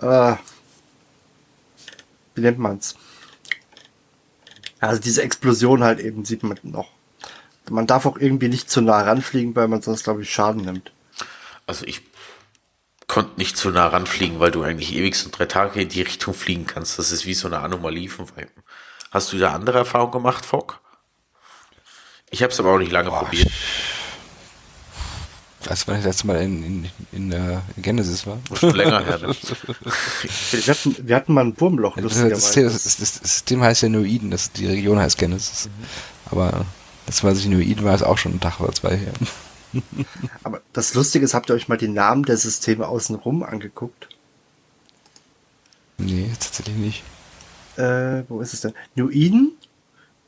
[0.00, 0.36] äh,
[2.34, 2.94] wie nennt man's?
[4.78, 6.90] Also diese Explosion halt eben sieht man noch.
[7.68, 10.92] Man darf auch irgendwie nicht zu nah ranfliegen, weil man sonst, glaube ich, Schaden nimmt.
[11.66, 12.02] Also ich
[13.16, 16.34] konnte nicht zu nah ranfliegen, weil du eigentlich ewig so drei Tage in die Richtung
[16.34, 16.98] fliegen kannst.
[16.98, 18.62] Das ist wie so eine Anomalie von Weitem.
[19.10, 20.82] Hast du da andere Erfahrungen gemacht, Fock?
[22.28, 23.50] Ich habe es aber auch nicht lange probiert.
[25.64, 28.38] Weißt du, wann ich das letzte Mal in, in, in, äh, in Genesis war?
[28.52, 29.16] Schon länger her.
[29.16, 29.34] Ne?
[30.50, 34.30] Wir hatten, wir hatten mal ein Wurmloch, Das, das, das, das System heißt ja Noiden,
[34.30, 35.70] das, die Region heißt Genesis.
[36.26, 36.66] Aber
[37.06, 39.14] das war sich Noiden war es auch schon ein Tag oder zwei her.
[40.42, 44.08] Aber das Lustige ist, habt ihr euch mal die Namen der Systeme außenrum angeguckt?
[45.98, 47.04] Nee, tatsächlich nicht.
[47.76, 48.74] Äh, wo ist es denn?
[48.94, 49.52] New Eden.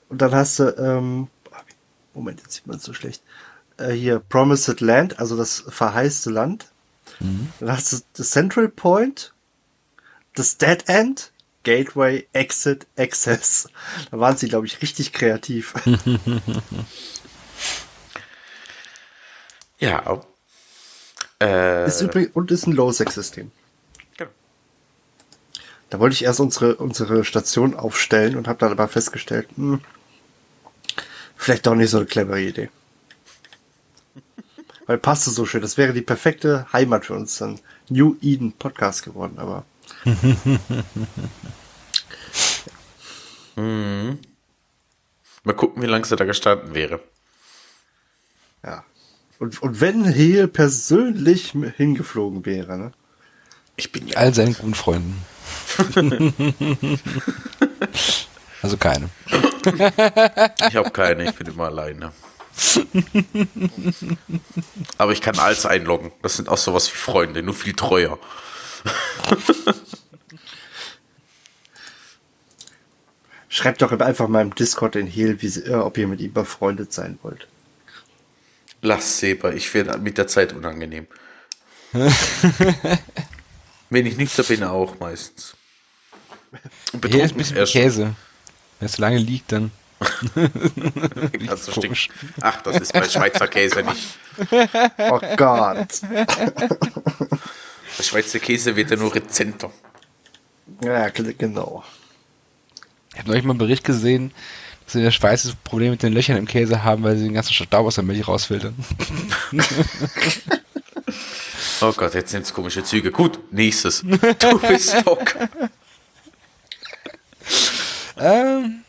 [0.09, 1.29] Und dann hast du, ähm,
[2.15, 3.23] Moment, jetzt sieht man es so schlecht.
[3.77, 6.71] Äh, hier Promised Land, also das verheißte Land.
[7.21, 9.33] Dann hast du das Central Point,
[10.35, 11.33] das Dead End,
[11.65, 13.69] Gateway, Exit, Access.
[14.11, 15.75] Da waren sie, glaube ich, richtig kreativ.
[19.79, 20.21] Ja.
[21.41, 23.51] Äh, ist übrigens, und ist ein Low-Sec-System.
[24.17, 24.31] Genau.
[25.91, 29.81] Da wollte ich erst unsere, unsere Station aufstellen und habe dann aber festgestellt, hm,
[31.37, 32.71] vielleicht doch nicht so eine clevere Idee.
[34.87, 35.63] Weil passte so schön.
[35.63, 37.61] Das wäre die perfekte Heimat für uns dann.
[37.89, 39.65] New Eden Podcast geworden, aber
[43.55, 44.19] mal
[45.57, 47.01] gucken, wie lange sie da gestanden wäre.
[49.39, 52.93] Und, und wenn Heel persönlich hingeflogen wäre, ne?
[53.77, 54.17] Ich bin ja.
[54.17, 55.25] All seinen guten Freunden.
[58.63, 59.09] also keine.
[60.69, 62.13] Ich habe keine, ich bin immer alleine.
[64.97, 66.11] Aber ich kann alles einloggen.
[66.23, 68.19] Das sind auch sowas wie Freunde, nur viel treuer.
[73.49, 76.33] Schreibt doch einfach mal im Discord in Heel, wie sie, äh, ob ihr mit ihm
[76.33, 77.47] befreundet sein wollt.
[78.81, 81.07] Lass Seber, ich werde mit der Zeit unangenehm.
[83.91, 85.57] Wenn ich nicht da bin, auch meistens.
[86.93, 87.73] Und Hier ist ein betrunken bisschen erst.
[87.73, 88.15] Käse.
[88.79, 89.71] Wenn es lange liegt, dann.
[91.47, 92.09] Ganz so stinkt.
[92.41, 94.19] Ach, das ist bei Schweizer Käse nicht.
[95.11, 96.01] Oh Gott.
[97.99, 99.73] Der Schweizer Käse wird ja nur rezenter.
[100.83, 101.83] ja, genau.
[103.13, 104.33] Ich habe neulich mal einen Bericht gesehen,
[104.95, 107.53] in der Schweiz das Problem mit den Löchern im Käse haben, weil sie den ganzen
[107.53, 108.75] Staub aus der Milch rausfiltern.
[111.81, 113.13] Oh Gott, jetzt nimmt's komische Züge.
[113.13, 114.03] Gut, nächstes.
[114.03, 115.35] Du bist Fock.
[118.19, 118.81] ähm,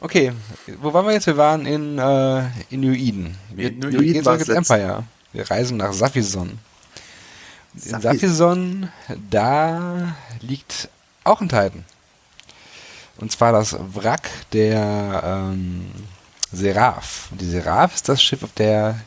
[0.00, 0.32] okay,
[0.80, 1.26] wo waren wir jetzt?
[1.26, 3.36] Wir waren in, äh, in New Eden.
[3.54, 5.04] Wir, In New wir Eden letzt- Empire.
[5.32, 6.58] Wir reisen nach Safison.
[7.84, 8.00] In.
[8.00, 8.88] Safison,
[9.30, 10.88] da liegt
[11.24, 11.84] auch ein Titan.
[13.18, 15.90] Und zwar das Wrack der ähm,
[16.52, 17.28] Seraph.
[17.30, 19.00] Und die Seraph ist das Schiff, auf der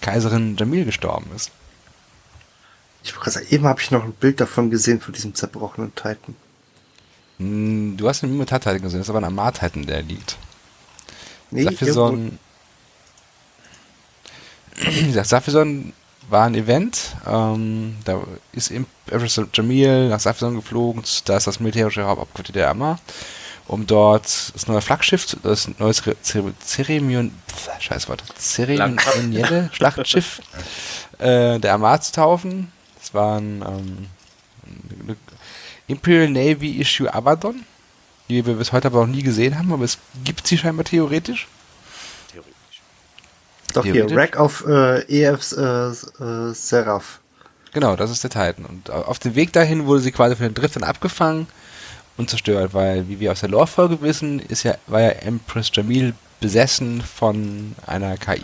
[0.00, 1.50] Kaiserin Jamil gestorben ist.
[3.02, 5.94] Ich wollte gerade sagen, eben habe ich noch ein Bild davon gesehen, von diesem zerbrochenen
[5.94, 6.36] Titan.
[7.38, 10.36] Hm, Du hast einen Mimitat-Titan gesehen, das ist aber ein Amar-Titan, der liegt.
[11.50, 12.14] Nee, gesagt,
[15.24, 15.92] Safison
[16.28, 17.16] war ein Event.
[17.26, 21.02] Ähm, da ist Empress Jamil nach Safison geflogen.
[21.24, 22.98] Da ist das militärische Hauptquartier der Amma,
[23.68, 27.30] um dort das neue Flaggschiff, das neue zeremonielle
[29.72, 30.40] Schlachtschiff
[31.18, 32.72] äh, der Armada zu taufen.
[32.98, 34.08] Das war ein ähm,
[35.04, 35.16] eine
[35.86, 37.64] Imperial Navy Issue Abaddon,
[38.28, 41.46] die wir bis heute aber noch nie gesehen haben, aber es gibt sie scheinbar theoretisch.
[42.32, 42.82] Theoretisch.
[43.74, 44.10] Doch theoretisch.
[44.10, 47.20] hier, Rack of äh, EFs äh, äh, Seraph.
[47.72, 48.64] Genau, das ist der Titan.
[48.64, 51.46] Und auf dem Weg dahin wurde sie quasi von den Driftern abgefangen
[52.18, 56.14] und zerstört, weil, wie wir aus der Lore-Folge wissen, ist ja, war ja Empress Jamil
[56.40, 58.42] besessen von einer KI.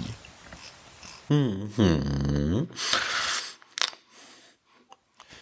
[1.28, 2.68] Mhm.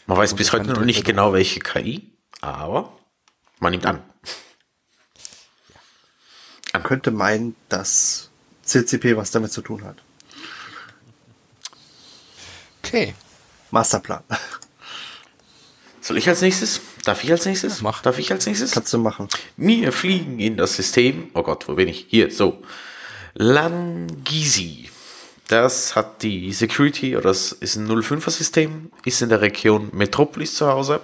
[0.06, 2.92] Man weiß bis heute noch nicht genau, welche KI, aber
[3.60, 4.02] man nimmt an.
[6.72, 8.30] Man könnte meinen, dass
[8.62, 9.96] CCP was damit zu tun hat.
[12.82, 13.14] Okay.
[13.70, 14.22] Masterplan.
[16.00, 16.80] Soll ich als nächstes?
[17.04, 17.78] Darf ich als nächstes?
[17.78, 18.02] Ja, mach.
[18.02, 18.72] Darf ich als nächstes?
[18.72, 19.28] Kannst du machen.
[19.56, 21.30] Wir fliegen in das System.
[21.34, 22.06] Oh Gott, wo bin ich?
[22.08, 22.62] Hier, so.
[23.34, 24.90] Langisi.
[25.48, 30.54] Das hat die Security, oder das ist ein 05er System, ist in der Region Metropolis
[30.54, 31.00] zu Hause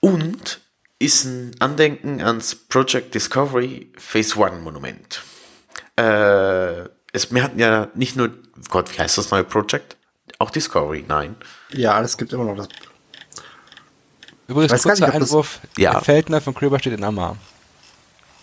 [0.00, 0.60] und
[0.98, 5.22] ist ein Andenken ans Project Discovery Phase 1 Monument.
[5.96, 8.30] Äh, es, wir hatten ja nicht nur,
[8.70, 9.96] Gott, wie heißt das neue Project?
[10.38, 11.36] Auch Discovery, nein.
[11.70, 12.68] Ja, es gibt immer noch das.
[14.48, 15.92] Übrigens, kurzer nicht, Einwurf, ja.
[15.92, 17.36] der Feldner von Kröber steht in Amar.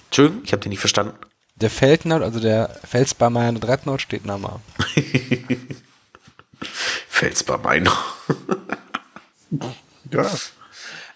[0.05, 1.15] Entschuldigung, ich habe den nicht verstanden.
[1.55, 4.61] Der Feldner, also der Felsbarmeiner Dreadnought steht in Amar.
[7.09, 7.91] Felsbarmeiner.
[10.11, 10.31] ja.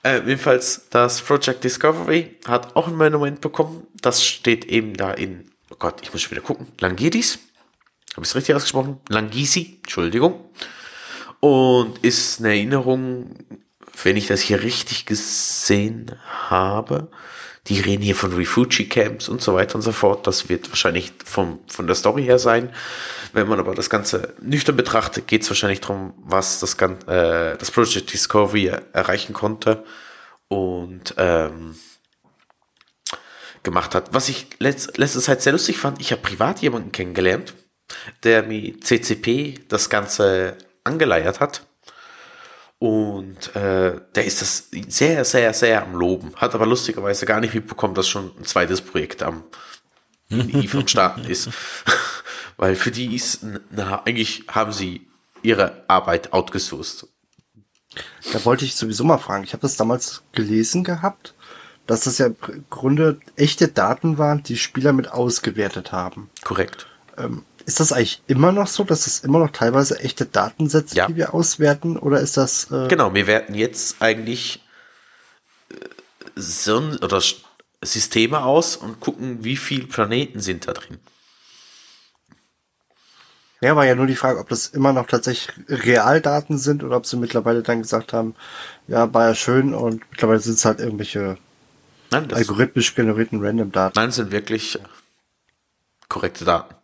[0.02, 3.86] Äh, jedenfalls, das Project Discovery hat auch ein Monument bekommen.
[4.02, 7.38] Das steht eben da in, oh Gott, ich muss schon wieder gucken, Langidis.
[8.14, 9.00] Habe ich es richtig ausgesprochen?
[9.08, 10.50] Langisi, Entschuldigung.
[11.42, 13.36] Und ist eine Erinnerung,
[14.04, 16.16] wenn ich das hier richtig gesehen
[16.50, 17.10] habe,
[17.68, 20.26] die reden hier von Refugee-Camps und so weiter und so fort.
[20.26, 22.74] Das wird wahrscheinlich vom, von der Story her sein.
[23.34, 27.72] Wenn man aber das Ganze nüchtern betrachtet, geht es wahrscheinlich darum, was das, äh, das
[27.72, 29.84] Project Discovery erreichen konnte
[30.48, 31.76] und ähm,
[33.62, 34.14] gemacht hat.
[34.14, 37.54] Was ich letzt, letzte Zeit sehr lustig fand, ich habe privat jemanden kennengelernt,
[38.24, 41.69] der mit CCP das Ganze angeleiert hat
[42.80, 46.34] und äh, der ist das sehr, sehr, sehr am Loben.
[46.38, 49.44] Hat aber lustigerweise gar nicht mitbekommen, dass schon ein zweites Projekt am
[50.32, 51.50] am Starten ist.
[52.58, 53.40] Weil für die ist,
[53.72, 55.08] na, eigentlich haben sie
[55.42, 57.08] ihre Arbeit outgesourced.
[58.34, 59.44] Da wollte ich sowieso mal fragen.
[59.44, 61.34] Ich habe das damals gelesen gehabt,
[61.88, 66.30] dass das ja im Grunde echte Daten waren, die Spieler mit ausgewertet haben.
[66.44, 66.88] Korrekt.
[67.18, 71.06] Ähm, ist das eigentlich immer noch so, dass es immer noch teilweise echte Datensätze, ja.
[71.06, 72.72] die wir auswerten, oder ist das?
[72.72, 74.64] Äh genau, wir werten jetzt eigentlich
[75.70, 75.76] äh,
[76.36, 77.22] Sonnen oder
[77.84, 80.98] Systeme aus und gucken, wie viele Planeten sind da drin.
[83.62, 87.06] Ja, war ja nur die Frage, ob das immer noch tatsächlich Realdaten sind oder ob
[87.06, 88.34] sie mittlerweile dann gesagt haben,
[88.88, 91.38] ja, war ja schön und mittlerweile sind es halt irgendwelche
[92.10, 93.94] Nein, algorithmisch generierten Random-Daten.
[93.96, 94.80] Nein, sind wirklich
[96.08, 96.79] korrekte Daten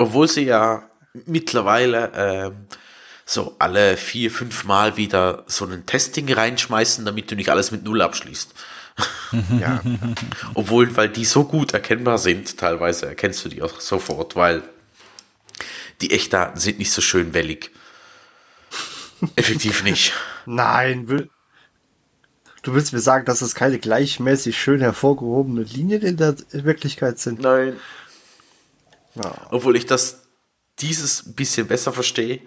[0.00, 0.88] obwohl sie ja
[1.26, 2.50] mittlerweile äh,
[3.26, 7.84] so alle vier, fünf Mal wieder so ein Testing reinschmeißen, damit du nicht alles mit
[7.84, 8.54] Null abschließt.
[9.60, 9.82] ja.
[10.54, 14.62] Obwohl, weil die so gut erkennbar sind, teilweise erkennst du die auch sofort, weil
[16.00, 17.70] die Echtdaten sind nicht so schön wellig.
[19.36, 20.14] Effektiv nicht.
[20.46, 21.28] Nein,
[22.62, 27.40] du willst mir sagen, dass es keine gleichmäßig schön hervorgehobene Linien in der Wirklichkeit sind?
[27.40, 27.76] Nein.
[29.14, 29.32] Ja.
[29.50, 30.22] Obwohl ich das
[30.78, 32.40] dieses bisschen besser verstehe,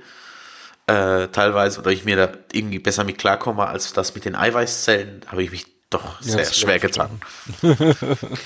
[0.88, 5.22] äh, teilweise, oder ich mir da irgendwie besser mit klarkomme, als das mit den Eiweißzellen,
[5.28, 7.22] habe ich mich doch sehr ja, schwer getan.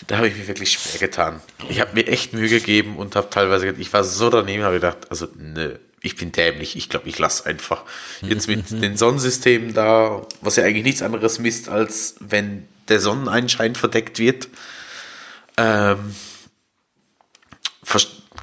[0.08, 1.41] da habe ich mich wirklich schwer getan.
[1.69, 5.10] Ich habe mir echt Mühe gegeben und habe teilweise, ich war so daneben, habe gedacht,
[5.10, 6.75] also nö, ich bin dämlich.
[6.75, 7.84] Ich glaube, ich lasse einfach
[8.21, 13.75] jetzt mit den Sonnensystemen da, was ja eigentlich nichts anderes misst, als wenn der Sonneneinschein
[13.75, 14.49] verdeckt wird.
[15.58, 16.15] Ähm,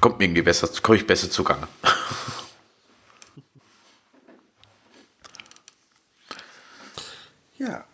[0.01, 1.67] kommt mir irgendwie besser, komme ich besser zugange.
[7.57, 7.85] ja.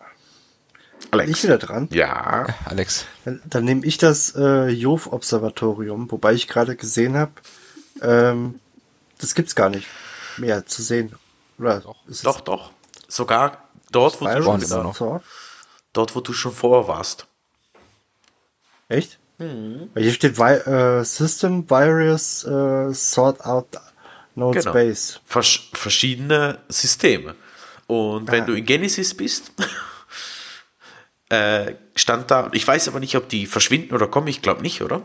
[1.10, 1.26] Alex.
[1.26, 1.88] Bin ich wieder dran?
[1.92, 2.46] Ja.
[2.64, 3.06] Alex.
[3.24, 7.32] Dann, dann nehme ich das äh, Jov-Observatorium, wobei ich gerade gesehen habe,
[8.00, 8.58] ähm,
[9.18, 9.86] das gibt's gar nicht
[10.38, 11.14] mehr zu sehen.
[11.58, 12.70] Oder doch, doch, doch.
[13.08, 15.20] Sogar dort, wo du schon,
[15.92, 17.26] dort, wo du schon vor warst.
[18.88, 19.18] Echt?
[19.38, 23.68] Weil hier steht äh, System Virus äh, Sort Out
[24.34, 24.70] Known Genau.
[24.70, 25.20] Space.
[25.24, 27.34] Versch verschiedene Systeme.
[27.86, 28.46] Und wenn Ah.
[28.46, 29.52] du in Genesis bist,
[31.28, 34.82] äh, stand da, ich weiß aber nicht, ob die verschwinden oder kommen, ich glaube nicht,
[34.82, 35.02] oder?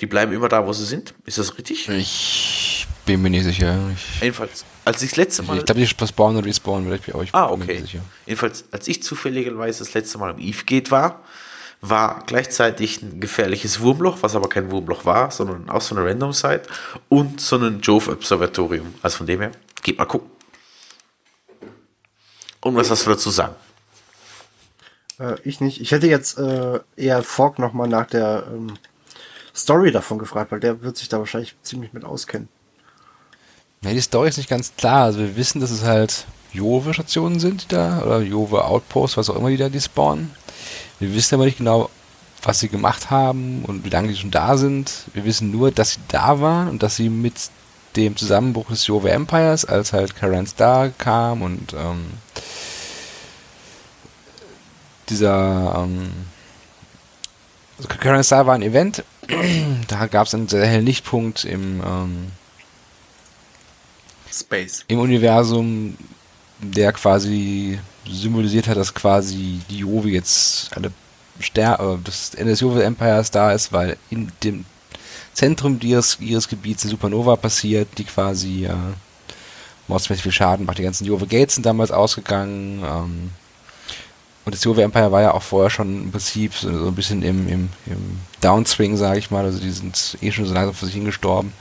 [0.00, 1.14] Die bleiben immer da, wo sie sind.
[1.26, 1.88] Ist das richtig?
[1.88, 3.78] Ich bin mir nicht sicher.
[3.94, 5.58] Ich, Jedenfalls, als ich das letzte Mal.
[5.58, 7.74] ich glaube, die spawnen und respawnen, will ich, aber ich ah, bin mir okay.
[7.80, 8.04] nicht sicher.
[8.26, 11.22] Jedenfalls, als ich zufälligerweise das letzte Mal im Eve Gate war,
[11.80, 16.32] war gleichzeitig ein gefährliches Wurmloch, was aber kein Wurmloch war, sondern auch so eine Random
[16.32, 16.62] Site
[17.08, 18.94] und so ein Jove Observatorium.
[19.02, 20.30] Also von dem her, geht mal gucken.
[22.60, 23.54] Und was hast du dazu sagen?
[25.18, 25.80] Äh, ich nicht.
[25.80, 28.76] Ich hätte jetzt äh, eher Fork nochmal nach der ähm,
[29.54, 32.48] Story davon gefragt, weil der wird sich da wahrscheinlich ziemlich mit auskennen.
[33.82, 35.04] Ja, die Story ist nicht ganz klar.
[35.04, 39.48] Also wir wissen, dass es halt Jove-Stationen sind, die da, oder Jove-Outposts, was auch immer
[39.48, 40.34] die da, die spawnen.
[41.00, 41.90] Wir wissen aber nicht genau,
[42.42, 45.04] was sie gemacht haben und wie lange die schon da sind.
[45.12, 47.34] Wir wissen nur, dass sie da waren und dass sie mit
[47.96, 52.06] dem Zusammenbruch des Jove Empires, als halt Karen Star kam und ähm,
[55.08, 56.12] dieser ähm,
[57.78, 59.02] also Karen Star war ein Event,
[59.88, 62.32] da gab es einen sehr hellen Lichtpunkt im ähm,
[64.30, 64.84] Space.
[64.86, 65.96] im Universum,
[66.60, 70.92] der quasi symbolisiert hat, dass quasi die Jove jetzt alle
[71.40, 74.64] Ster äh, das Ende des Jove Empires da ist, weil in dem
[75.32, 78.74] Zentrum ihres, ihres Gebiets eine Supernova passiert, die quasi äh,
[79.88, 80.78] mordsmäßig viel Schaden macht.
[80.78, 82.82] Die ganzen Jove Gates sind damals ausgegangen.
[82.84, 83.30] Ähm,
[84.44, 87.22] und das Jove Empire war ja auch vorher schon im Prinzip so, so ein bisschen
[87.22, 89.44] im, im, im Downswing, sage ich mal.
[89.44, 91.52] Also die sind eh schon so langsam vor sich hingestorben.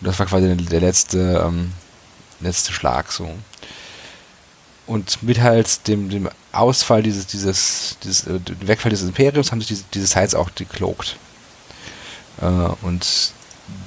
[0.00, 1.72] Und das war quasi der, der letzte, ähm,
[2.40, 3.30] letzte Schlag so.
[4.86, 9.60] Und mit halt dem, dem Ausfall dieses, dieses, dieses äh, dem Wegfall dieses Imperiums haben
[9.60, 11.16] sich diese, diese Sites auch decloakt.
[12.40, 13.32] Äh, und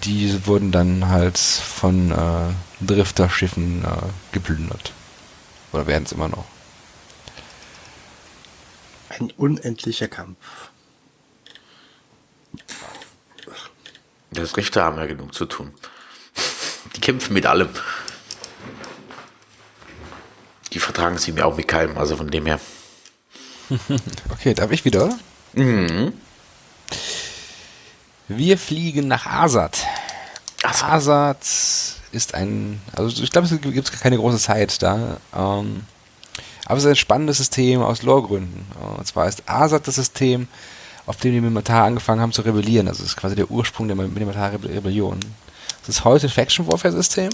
[0.04, 3.88] die wurden dann halt von äh, Drifterschiffen äh,
[4.32, 4.94] geplündert.
[5.74, 6.46] Oder werden es immer noch.
[9.10, 10.38] Ein unendlicher Kampf.
[14.32, 15.74] Das Richter haben ja genug zu tun.
[16.96, 17.70] Die kämpfen mit allem.
[20.76, 22.60] Die vertragen sie mir auch mit keinem, also von dem her.
[24.30, 25.18] Okay, darf ich wieder?
[25.54, 26.14] Mhm.
[28.28, 29.80] Wir fliegen nach Asad.
[30.64, 30.92] Asad.
[30.92, 31.38] Asad
[32.12, 35.18] ist ein, also ich glaube, es gibt keine große Zeit da.
[35.34, 35.86] Ähm,
[36.66, 38.66] aber es ist ein spannendes System aus Lore-Gründen.
[38.98, 40.48] Und zwar ist Asad das System,
[41.06, 42.90] auf dem die Mimitar angefangen haben zu rebellieren.
[42.90, 45.20] Also es ist quasi der Ursprung der Mimitar-Rebellion.
[45.86, 47.30] Das ist heute ein Faction-Warfare-System.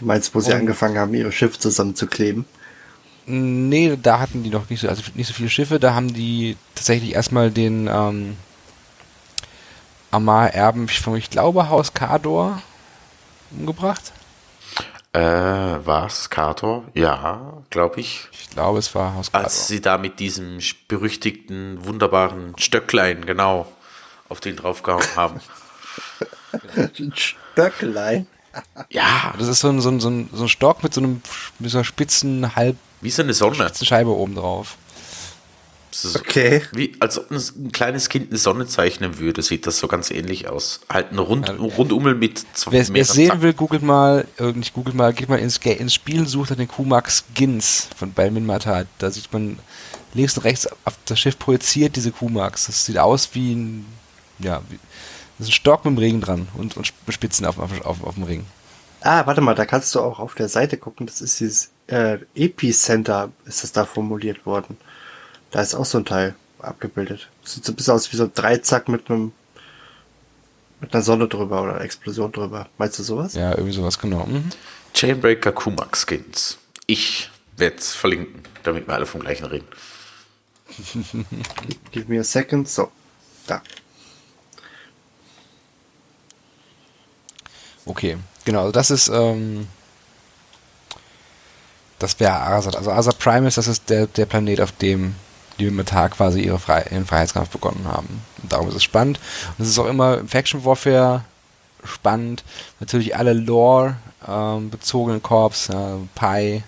[0.00, 2.44] Du meinst, wo sie Und- angefangen haben, ihre Schiffe zusammenzukleben?
[3.26, 5.78] Nee, da hatten die noch nicht so, also nicht so viele Schiffe.
[5.78, 8.36] Da haben die tatsächlich erstmal den ähm,
[10.10, 12.60] Amar-Erben von, ich glaube, Haus Kador
[13.52, 14.12] umgebracht.
[15.12, 16.30] Äh, was?
[16.30, 16.84] Kator?
[16.94, 18.28] Ja, glaube ich.
[18.32, 19.44] Ich glaube, es war Haus Kador.
[19.44, 20.58] Als sie da mit diesem
[20.88, 23.70] berüchtigten, wunderbaren Stöcklein, genau,
[24.28, 25.40] auf den draufgehauen haben.
[27.14, 28.26] Stöcklein.
[28.90, 31.22] Ja, Das ist so ein, so ein, so ein, so ein Stock mit so, einem,
[31.58, 33.56] mit so einer spitzen, halb wie so eine Sonne.
[33.56, 34.76] spitzen Scheibe oben drauf.
[36.14, 36.62] Okay.
[36.72, 40.10] Wie, als ob ein, ein kleines Kind eine Sonne zeichnen würde, sieht das so ganz
[40.10, 40.80] ähnlich aus.
[40.88, 41.54] Halt ein Rund, Ja.
[41.54, 45.38] Rundummel mit zwei Wer es sehen will, googelt mal, äh, nicht googelt mal, geht mal
[45.40, 48.84] ins, ins Spiel, sucht nach den Kumax Skins von bei Minmata.
[48.98, 49.58] Da sieht man
[50.14, 52.66] links und rechts auf das Schiff projiziert diese Kumax.
[52.66, 53.86] Das sieht aus wie ein,
[54.38, 54.78] ja, wie,
[55.40, 58.14] das ist ein Stock mit dem Ring dran und, und Spitzen auf, auf, auf, auf
[58.14, 58.44] dem Ring.
[59.00, 61.06] Ah, warte mal, da kannst du auch auf der Seite gucken.
[61.06, 64.76] Das ist dieses äh, Epicenter, ist das da formuliert worden.
[65.50, 67.30] Da ist auch so ein Teil abgebildet.
[67.42, 69.32] Sieht so ein bisschen aus wie so ein Dreizack mit einem
[70.82, 72.68] mit einer Sonne drüber oder einer Explosion drüber.
[72.76, 73.32] Meinst du sowas?
[73.34, 74.26] Ja, irgendwie sowas, genau.
[74.26, 74.50] Mhm.
[74.92, 76.58] Chainbreaker Kumak Skins.
[76.86, 79.68] Ich werde es verlinken, damit wir alle vom gleichen reden.
[81.92, 82.68] Give me a second.
[82.68, 82.90] So.
[83.46, 83.62] Da.
[87.90, 89.66] Okay, genau, also das ist, ähm,
[91.98, 92.76] das wäre Asad.
[92.76, 95.16] Also Asad Primus, das ist der, der Planet, auf dem
[95.58, 98.22] die Mimitar quasi ihre Frei ihren Freiheitskampf begonnen haben.
[98.40, 99.18] Und darum ist es spannend.
[99.58, 101.24] Und es ist auch immer im Faction Warfare
[101.82, 102.44] spannend.
[102.78, 106.62] Natürlich alle Lore ähm, bezogenen Korps, ja, Pi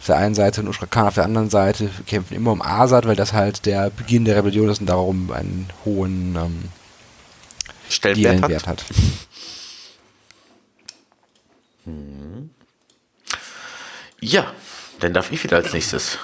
[0.00, 3.14] auf der einen Seite und Ushrakan auf der anderen Seite kämpfen immer um Asad, weil
[3.14, 6.64] das halt der Beginn der Rebellion ist und darum einen hohen ähm,
[7.88, 8.66] Stellenwert hat.
[8.66, 8.84] Wert
[11.86, 11.92] hat.
[14.20, 14.52] Ja,
[15.00, 16.18] dann darf ich wieder als nächstes.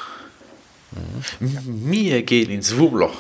[1.41, 3.17] M- Wir gehen ins Wurmloch.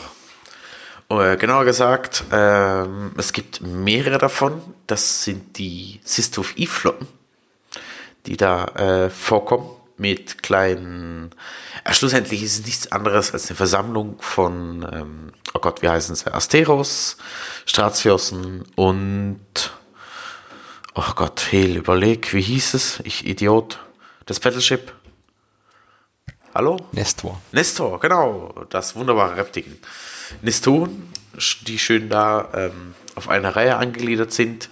[1.10, 4.60] Äh, genauer gesagt, ähm, es gibt mehrere davon.
[4.86, 7.08] Das sind die Eve-Flotten,
[8.26, 11.30] die da äh, vorkommen mit kleinen.
[11.84, 16.14] Äh, schlussendlich ist es nichts anderes als eine Versammlung von, ähm, oh Gott, wie heißen
[16.14, 16.32] sie?
[16.32, 17.16] Asteros,
[17.66, 19.40] Stratiosen und.
[21.00, 22.98] Oh Gott, Hehl, überleg, wie hieß es?
[23.04, 23.78] Ich Idiot.
[24.26, 24.92] Das Battleship.
[26.52, 26.76] Hallo?
[26.90, 27.40] Nestor.
[27.52, 29.78] Nestor, genau, das wunderbare Reptiken.
[30.42, 31.08] Nestoren,
[31.68, 34.70] die schön da ähm, auf einer Reihe angegliedert sind,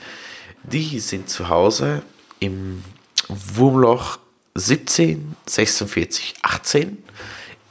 [0.65, 2.03] die sind zu Hause
[2.41, 2.83] im
[3.29, 4.19] Wurmloch
[4.57, 7.05] 17, 46, 18,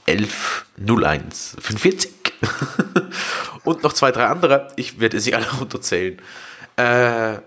[0.05, 2.13] 11, 01, 45
[3.65, 4.69] und noch zwei, drei andere.
[4.77, 6.21] Ich werde sie alle runterzählen.
[6.77, 7.39] Äh,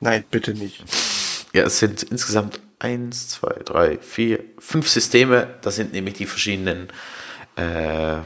[0.00, 0.84] Nein, bitte nicht.
[1.52, 5.54] ja, es sind insgesamt eins, zwei, drei, vier, fünf Systeme.
[5.62, 6.88] Das sind nämlich die verschiedenen
[7.56, 8.18] äh,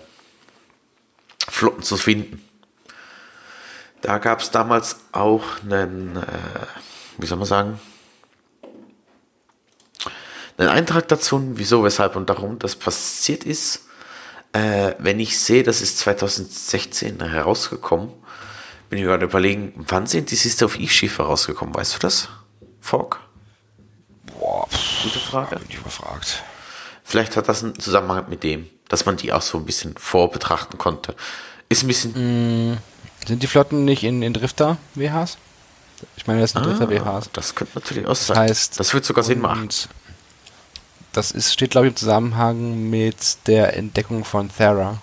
[1.48, 2.42] Flotten zu finden.
[4.02, 6.22] Da gab es damals auch einen, äh,
[7.18, 7.80] wie soll man sagen,
[10.56, 13.86] einen Eintrag dazu, wieso, weshalb und darum das passiert ist.
[14.52, 18.12] Äh, wenn ich sehe, das ist 2016 herausgekommen,
[18.90, 21.74] bin ich gerade überlegen, wann sind die Sister of Eve Schiffe rausgekommen?
[21.74, 22.28] Weißt du das?
[22.80, 23.20] Fork?
[24.38, 25.56] Boah, pff, Gute Frage.
[25.56, 26.42] bin ich überfragt.
[27.04, 30.76] Vielleicht hat das einen Zusammenhang mit dem, dass man die auch so ein bisschen vorbetrachten
[30.78, 31.14] konnte.
[31.68, 32.78] Ist ein bisschen.
[33.26, 35.38] Sind die Flotten nicht in, in Drifter-WHs?
[36.16, 37.30] Ich meine, das sind Drifter-WHs.
[37.32, 38.38] das könnte natürlich auch Das sein.
[38.38, 39.68] heißt, das wird sogar Sinn machen.
[41.12, 44.98] Das ist, steht, glaube ich, im Zusammenhang mit der Entdeckung von Thera.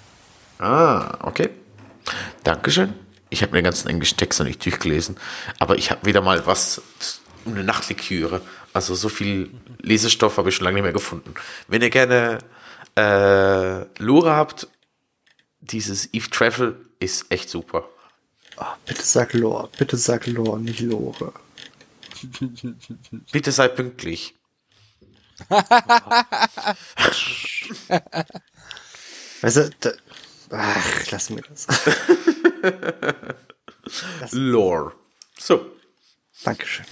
[0.59, 1.49] Ah, okay.
[2.43, 2.93] Dankeschön.
[3.29, 5.17] Ich habe mir den ganzen englischen Text noch nicht durchgelesen,
[5.59, 6.81] aber ich habe wieder mal was
[7.45, 8.41] um eine Nachtlektüre.
[8.73, 11.33] Also so viel Lesestoff habe ich schon lange nicht mehr gefunden.
[11.67, 12.39] Wenn ihr gerne
[12.95, 14.67] äh, Lore habt,
[15.61, 17.89] dieses Eve Travel ist echt super.
[18.57, 21.33] Ah, bitte sag Lore, bitte sag Lore, nicht Lore.
[23.31, 24.33] Bitte seid pünktlich.
[29.41, 29.91] Weißt du, da,
[30.49, 31.67] ach, lass mir das.
[34.37, 34.93] Lore.
[35.37, 35.65] So.
[36.43, 36.85] Dankeschön.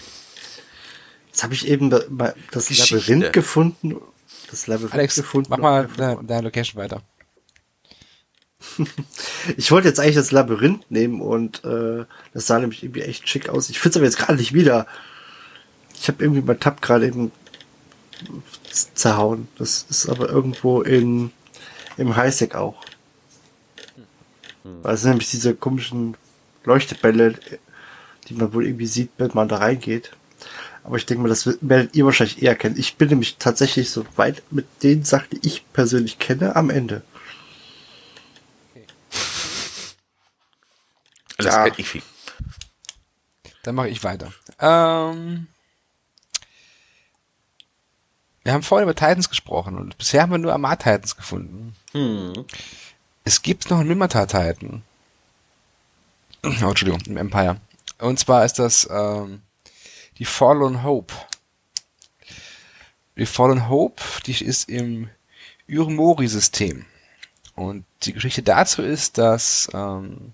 [1.28, 2.96] Jetzt habe ich eben das Geschichte.
[2.96, 3.96] Labyrinth gefunden.
[4.50, 5.48] Das Labyrinth Alex, gefunden.
[5.50, 7.02] mach mal deine, deine Location weiter.
[9.58, 13.48] Ich wollte jetzt eigentlich das Labyrinth nehmen und äh, das sah nämlich irgendwie echt schick
[13.48, 13.70] aus.
[13.70, 14.88] Ich finde es aber jetzt gerade nicht wieder.
[15.94, 17.32] Ich habe irgendwie mein Tab gerade eben
[18.72, 19.48] zerhauen.
[19.60, 21.32] Das ist aber irgendwo in
[21.98, 22.84] im Highsec auch.
[24.64, 26.18] Weil es sind nämlich diese komischen
[26.66, 27.36] Leuchtebälle,
[28.28, 30.12] die man wohl irgendwie sieht, wenn man da reingeht.
[30.84, 32.78] Aber ich denke mal, das werdet ihr wahrscheinlich eher kennen.
[32.78, 37.02] Ich bin nämlich tatsächlich so weit mit den Sachen, die ich persönlich kenne, am Ende.
[41.38, 41.64] Das Ja.
[41.64, 42.04] kennt nicht viel.
[43.64, 44.32] Dann mache ich weiter.
[44.60, 45.48] Ähm,
[48.44, 51.76] wir haben vorhin über Titans gesprochen und bisher haben wir nur Amar Titans gefunden.
[53.24, 54.84] Es gibt noch einen Mimata Titan.
[56.46, 57.58] Oh, Entschuldigung, im Empire.
[58.00, 59.42] Und zwar ist das ähm,
[60.20, 61.14] die Fallen Hope.
[63.18, 65.10] Die Fallen Hope, die ist im
[65.68, 66.86] Urmori-System.
[67.56, 70.34] Und die Geschichte dazu ist, dass ähm,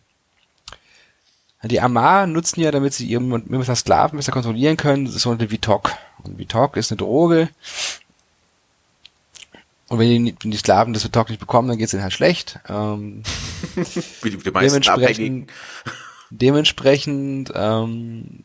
[1.64, 5.94] die Amar nutzen ja, damit sie ihre Mimata Sklaven besser kontrollieren können, das sogenannte Vitok.
[6.24, 7.50] Und Vitok ist eine Droge.
[9.92, 12.14] Und wenn die, wenn die Sklaven das Vitok nicht bekommen, dann geht es ihnen halt
[12.14, 12.60] schlecht.
[12.70, 13.24] Ähm,
[14.22, 15.52] Wie die, die meisten dementsprechend,
[16.30, 18.44] dementsprechend ähm,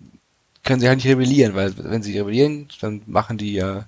[0.65, 3.83] können sie halt nicht rebellieren, weil wenn sie rebellieren, dann machen die äh,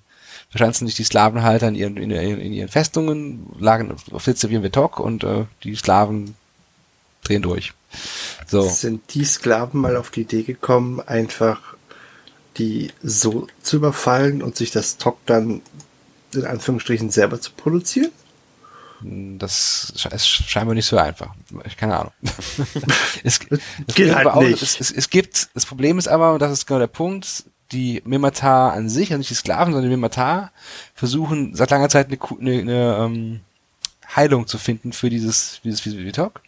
[0.50, 4.56] verschanzen sich die Sklavenhalter in ihren, in, ihren- in ihren Festungen, lagen auf Sitze wie
[4.56, 6.36] ein Vitok und äh, die Sklaven
[7.24, 7.72] drehen durch.
[8.46, 8.62] So.
[8.68, 11.60] Sind die Sklaven mal auf die Idee gekommen, einfach
[12.56, 15.60] die so zu überfallen und sich das Tok dann
[16.34, 18.10] in Anführungsstrichen selber zu produzieren?
[19.00, 21.32] Das ist scheinbar nicht so einfach.
[21.64, 22.12] Ich keine Ahnung.
[23.22, 24.60] es, es, Geht gibt halt auch, nicht.
[24.60, 28.02] Es, es, es gibt, das Problem ist aber, und das ist genau der Punkt, die
[28.04, 30.50] Mimata an sich, also nicht die Sklaven, sondern die Mimata
[30.94, 33.40] versuchen seit langer Zeit eine, eine, eine ähm,
[34.16, 36.40] Heilung zu finden für dieses, dieses Vitok.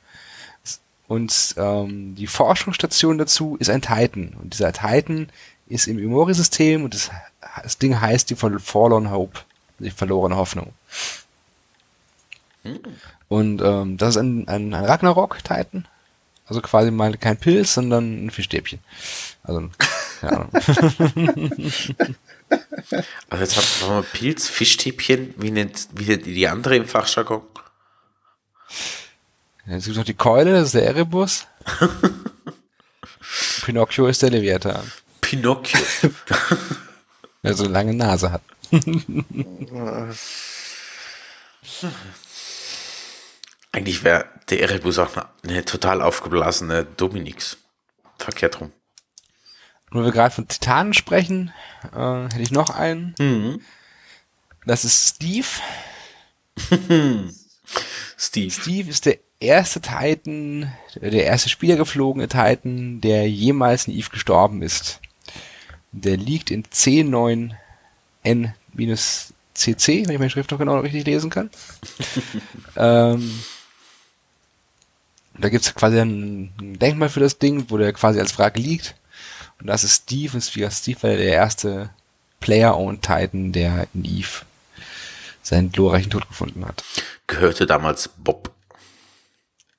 [1.07, 4.37] Und ähm, die Forschungsstation dazu ist ein Titan.
[4.41, 5.29] Und dieser Titan
[5.67, 7.11] ist im Imori-System und das,
[7.63, 9.41] das Ding heißt die Fallen Hope,
[9.81, 10.73] die verlorene Hoffnung.
[13.29, 15.87] Und ähm, das ist ein, ein, ein Ragnarok-Titan.
[16.47, 18.81] Also quasi mal kein Pilz, sondern ein Fischstäbchen.
[19.43, 19.71] Also,
[20.21, 20.51] keine Ahnung.
[23.29, 27.43] Also jetzt haben wir Pilz, Fischstäbchen, wie nennt, wie nennt die die andere im Fachjargon?
[29.67, 31.47] Es gibt noch die Keule, das ist der Erebus.
[33.65, 34.91] Pinocchio ist der Leviathan.
[35.21, 35.81] Pinocchio.
[37.43, 38.43] Der so eine lange Nase hat.
[43.73, 47.57] Eigentlich wäre der Erebus auch eine, eine total aufgeblasene Dominix.
[48.19, 48.73] Verkehrt rum.
[49.91, 51.53] Und wenn wir gerade von Titanen sprechen,
[51.93, 53.15] äh, hätte ich noch einen.
[53.19, 53.61] Mhm.
[54.67, 55.47] Das ist Steve.
[58.17, 58.51] Steve.
[58.51, 64.63] Steve ist der erste Titan, der erste Spieler geflogene Titan, der jemals in Eve gestorben
[64.63, 65.01] ist.
[65.93, 66.65] Der liegt in
[68.87, 71.51] C9N-CC, wenn ich meine Schrift noch genau richtig lesen kann.
[72.77, 73.43] ähm,
[75.39, 78.95] da gibt's quasi ein ein Denkmal für das Ding, wo der quasi als Wrack liegt.
[79.61, 80.35] Und das ist Steve.
[80.35, 81.91] Und Steve war der erste
[82.41, 84.43] Player-Owned Titan, der in Eve
[85.43, 86.85] seinen glorreichen Tod gefunden hat.
[87.27, 88.51] Gehörte damals Bob.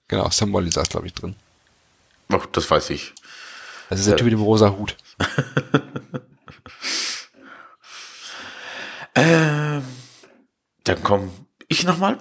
[0.08, 1.36] Genau, Samuel saß, glaube ich, drin.
[2.30, 3.14] Ach, das weiß ich.
[3.90, 4.18] Das ist der Ja.
[4.18, 4.96] Typ mit dem rosa Hut.
[9.16, 9.84] Ähm,
[10.84, 11.30] dann komme
[11.68, 12.18] ich nochmal.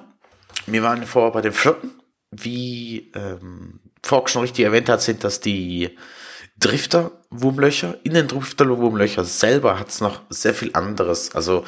[0.67, 1.91] Wir waren vor bei den Flotten.
[2.31, 5.97] Wie ähm, Fork schon richtig erwähnt hat, sind das die
[6.61, 7.99] Drifter-Wurmlöcher.
[8.05, 11.35] In den Drifter-Wurmlöcher selber hat es noch sehr viel anderes.
[11.35, 11.65] Also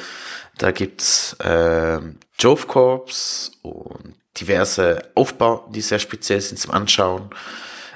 [0.57, 7.29] da gibt's ähm, Jove Corps und diverse Aufbau, die sehr speziell sind zum Anschauen.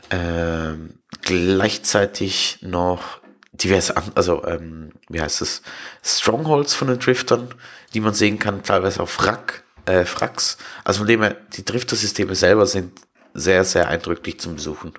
[0.09, 3.21] Ähm, gleichzeitig noch
[3.57, 5.61] diverse, also ähm, wie heißt es,
[6.03, 7.53] Strongholds von den Driftern,
[7.93, 10.57] die man sehen kann, teilweise auf Wrack, äh, Wracks.
[10.83, 12.99] Also von dem her, die Drifter-Systeme selber sind
[13.33, 14.93] sehr, sehr eindrücklich zum Besuchen.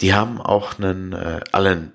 [0.00, 1.92] Die haben auch einen, äh, allen,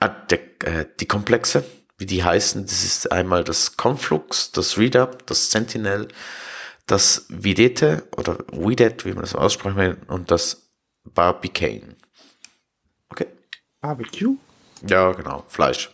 [0.00, 1.64] ah, der, äh, die Komplexe,
[1.98, 6.08] wie die heißen, das ist einmal das Conflux, das Readup, das Sentinel,
[6.86, 10.72] das Videte oder Videt, wie man das aussprechen will, und das
[11.04, 11.96] Barbicane.
[13.82, 14.36] Barbecue?
[14.88, 15.90] Ja, genau, Fleisch.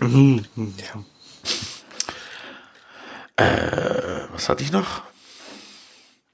[0.00, 1.04] Ja.
[4.32, 5.02] Was hatte ich noch?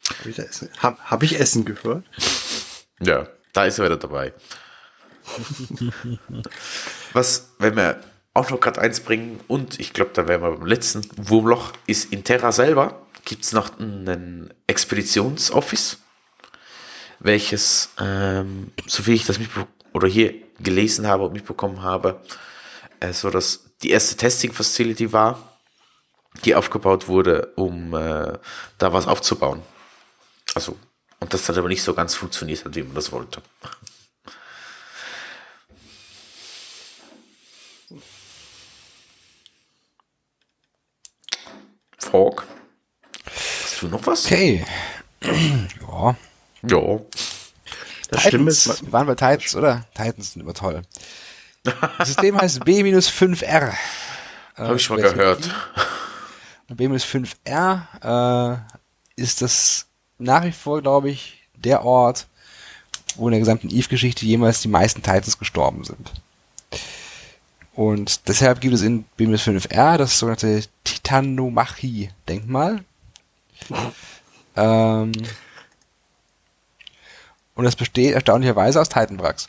[0.08, 0.38] Hab ich?
[0.78, 2.04] Hab, hab ich Essen gehört?
[3.00, 4.32] Ja, da ist er wieder dabei.
[7.12, 8.00] Was, wenn wir
[8.32, 12.12] auch noch gerade eins bringen, und ich glaube, da wären wir beim letzten Wurmloch, ist
[12.12, 15.98] in Terra selber, gibt es noch einen Expeditionsoffice,
[17.18, 22.20] welches, ähm, so wie ich das mitbe oder hier gelesen habe und mitbekommen habe,
[23.00, 25.58] äh, so dass die erste Testing Facility war,
[26.44, 28.38] die aufgebaut wurde, um äh,
[28.78, 29.62] da was aufzubauen.
[30.54, 30.76] Also,
[31.20, 33.42] und das hat aber nicht so ganz funktioniert hat, wie man das wollte.
[41.98, 42.46] Fork.
[43.24, 44.26] Hast du noch was?
[44.26, 44.66] Okay.
[45.22, 46.16] ja.
[46.68, 47.00] Ja.
[48.12, 48.82] Das Schlimme ist, Titans.
[48.82, 49.86] man- Wir waren bei Titans, oder?
[49.94, 50.82] Titans sind immer toll.
[51.64, 53.72] Das System heißt B-5R.
[54.56, 55.48] Habe ich schon mal gehört.
[56.68, 58.56] Und B-5R äh,
[59.20, 59.86] ist das
[60.18, 62.26] nach wie vor, glaube ich, der Ort,
[63.16, 66.10] wo in der gesamten Eve-Geschichte jemals die meisten Titans gestorben sind.
[67.74, 72.84] Und deshalb gibt es in B-5R das sogenannte Titanomachie-Denkmal.
[74.56, 75.12] ähm,
[77.54, 79.48] und das besteht erstaunlicherweise aus Titanwracks.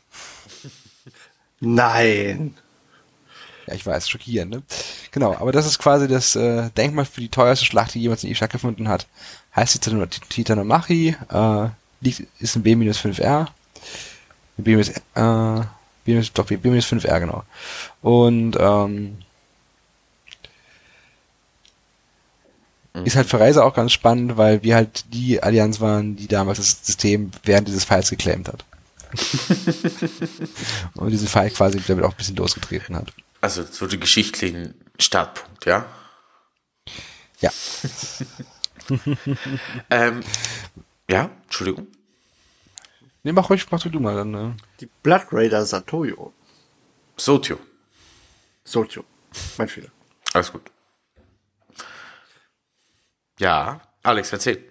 [1.60, 2.56] Nein.
[3.68, 4.64] Ja, ich weiß, schockierend, ne?
[5.12, 8.30] Genau, aber das ist quasi das äh, Denkmal für die teuerste Schlacht, die jemals in
[8.30, 9.08] Eve stattgefunden hat.
[9.56, 11.68] Heißt Titan Titanomachy, äh,
[12.02, 13.48] liegt, ist ein B-5R.
[14.58, 15.62] B- äh,
[16.06, 17.44] B- doch, B-5R, genau.
[18.02, 19.20] Und, ähm,
[22.94, 26.60] ist halt für Reise auch ganz spannend, weil wir halt die Allianz waren, die damals
[26.60, 28.66] das System während dieses Fights geclaimt hat.
[30.96, 33.12] Und diesen Fight quasi damit auch ein bisschen losgetreten hat.
[33.42, 35.86] Also so die geschichtlichen Startpunkt, ja?
[37.42, 37.52] Ja.
[39.90, 40.22] Ähm,
[41.10, 41.88] ja, Entschuldigung.
[43.24, 44.32] Nee, mach ruhig, mach du mal dann.
[44.32, 44.58] Ne?
[44.82, 46.34] Die Blood Raider Satoyo.
[47.16, 47.60] Sotio.
[48.66, 49.06] Sotio.
[49.58, 49.90] Mein Fehler.
[50.34, 50.70] Alles gut.
[53.40, 54.64] Ja, Alex, erzähl.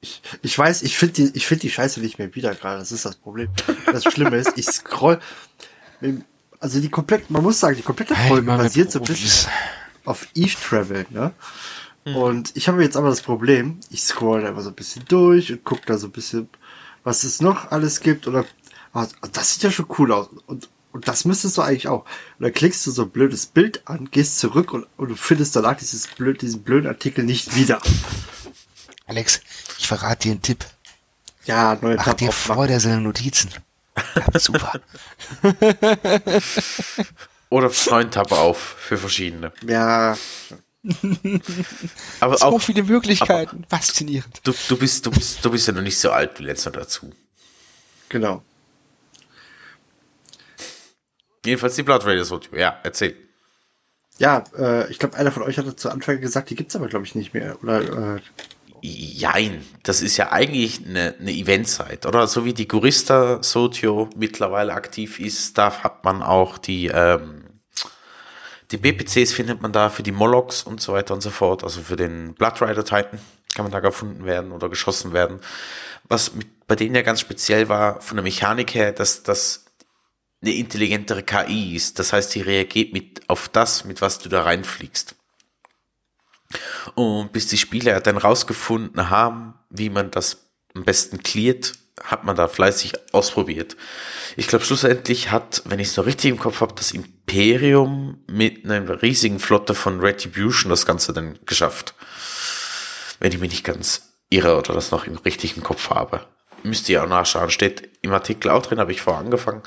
[0.00, 2.78] Ich, ich weiß, ich finde die, ich find die Scheiße nicht mehr wieder gerade.
[2.78, 3.48] Das ist das Problem.
[3.86, 5.20] Das Schlimme ist, ich scroll.
[6.60, 9.22] Also die komplett, man muss sagen, die komplette Folge mit basiert so ein Profis.
[9.22, 9.52] bisschen
[10.04, 11.32] auf Eve Travel, ne?
[12.14, 15.50] Und ich habe jetzt aber das Problem, ich scroll da immer so ein bisschen durch
[15.50, 16.48] und gucke da so ein bisschen,
[17.02, 18.28] was es noch alles gibt.
[18.28, 18.44] Oder
[18.92, 20.28] ah, das sieht ja schon cool aus.
[20.46, 22.04] Und, und das müsstest du eigentlich auch.
[22.38, 25.54] Und dann klickst du so ein blödes Bild an, gehst zurück und, und du findest
[25.54, 27.80] danach dieses blöd, diesen blöden Artikel nicht wieder.
[29.06, 29.40] Alex,
[29.78, 30.64] Ich verrate dir einen Tipp.
[31.44, 32.54] Ja, neue Mach Tab dir aufmachen.
[32.56, 33.50] vor der Sendung Notizen.
[34.14, 34.80] Ja, super.
[37.50, 39.52] Oder neuen Tab auf für verschiedene.
[39.66, 40.16] Ja,
[42.20, 43.64] Aber So auch, viele Möglichkeiten.
[43.68, 44.40] Faszinierend.
[44.44, 46.72] du, du, bist, du, bist, du bist ja noch nicht so alt, du lernst noch
[46.72, 47.12] dazu.
[48.08, 48.42] genau.
[51.46, 52.56] Jedenfalls die Blood Raiders Audio.
[52.56, 53.16] Ja, erzähl.
[54.18, 57.04] Ja, äh, ich glaube, einer von euch hatte zu Anfang gesagt, die gibt's aber, glaube
[57.04, 57.56] ich, nicht mehr.
[57.62, 58.20] Oder äh,
[58.82, 62.26] Jein, das ist ja eigentlich eine, eine Eventzeit, oder?
[62.26, 67.44] So wie die Gurista Sotio mittlerweile aktiv ist, da hat man auch die, ähm,
[68.70, 71.80] die BPCs findet man da für die Molochs und so weiter und so fort, also
[71.80, 73.18] für den Blood Rider Titan
[73.54, 75.40] kann man da gefunden werden oder geschossen werden.
[76.04, 79.65] Was mit, bei denen ja ganz speziell war, von der Mechanik her, dass das
[80.42, 81.98] eine intelligentere KI ist.
[81.98, 85.16] Das heißt, die reagiert mit auf das, mit was du da reinfliegst.
[86.94, 91.72] Und bis die Spieler dann rausgefunden haben, wie man das am besten cleart,
[92.02, 93.76] hat man da fleißig ausprobiert.
[94.36, 98.64] Ich glaube, schlussendlich hat, wenn ich es noch richtig im Kopf habe, das Imperium mit
[98.64, 101.94] einer riesigen Flotte von Retribution das Ganze dann geschafft.
[103.18, 106.26] Wenn ich mich nicht ganz irre oder das noch im richtigen Kopf habe.
[106.62, 107.50] Müsst ihr auch nachschauen.
[107.50, 109.62] Steht im Artikel auch drin, habe ich vorher angefangen.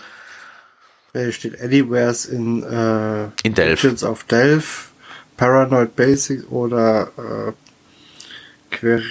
[1.13, 3.81] Hier steht Anywheres in, äh, In Delph.
[3.83, 4.91] Legends of Delph,
[5.37, 7.53] Paranoid Basics oder äh,
[8.75, 9.01] Quer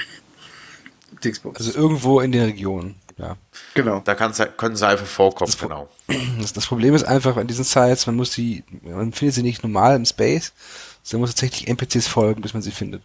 [1.24, 1.58] Dingsbums.
[1.58, 2.94] Also irgendwo in der Region.
[3.16, 3.36] Ja.
[3.74, 4.00] genau.
[4.04, 5.88] Da kann's, können sie einfach vorkommen, Das- genau.
[6.40, 9.62] Das, das Problem ist einfach an diesen Sites, man muss die, man findet sie nicht
[9.64, 10.52] normal im Space,
[11.02, 13.02] sondern muss tatsächlich NPCs folgen, bis man sie findet.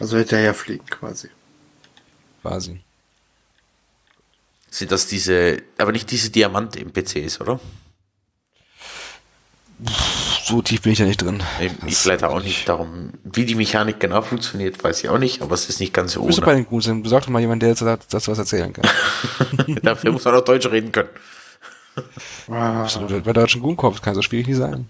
[0.00, 1.28] Also hinterher fliegen quasi.
[2.42, 2.80] Quasi.
[4.70, 7.60] Sind das diese, aber nicht diese Diamant-NPCs, oder?
[10.44, 11.42] So tief bin ich da nicht drin.
[11.86, 15.54] Ich, leider auch nicht darum, wie die Mechanik genau funktioniert, weiß ich auch nicht, aber
[15.54, 16.62] es ist nicht ganz so doch bei ohne.
[16.62, 17.02] den Guten sein.
[17.02, 18.88] Besorg doch mal jemanden, der dazu, was erzählen kann.
[19.82, 21.08] Dafür muss man auch Deutsch reden können.
[22.48, 23.24] Ah, Absolut.
[23.24, 24.86] Bei deutschen Goonkorps kann so schwierig nicht sein.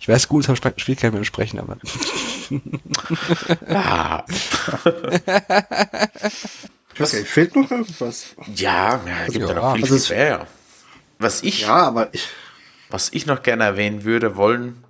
[0.00, 1.76] Ich weiß, Goons haben Schwierigkeiten mit dem Sprechen, aber
[3.68, 4.24] Ah,
[6.98, 8.34] gar nicht, fehlt noch irgendwas?
[8.54, 10.46] ja, ja, es gibt ja, noch viel, also viel mehr.
[11.18, 12.28] Was ich, Ja, aber ich,
[12.90, 14.84] was ich noch gerne erwähnen würde wollen,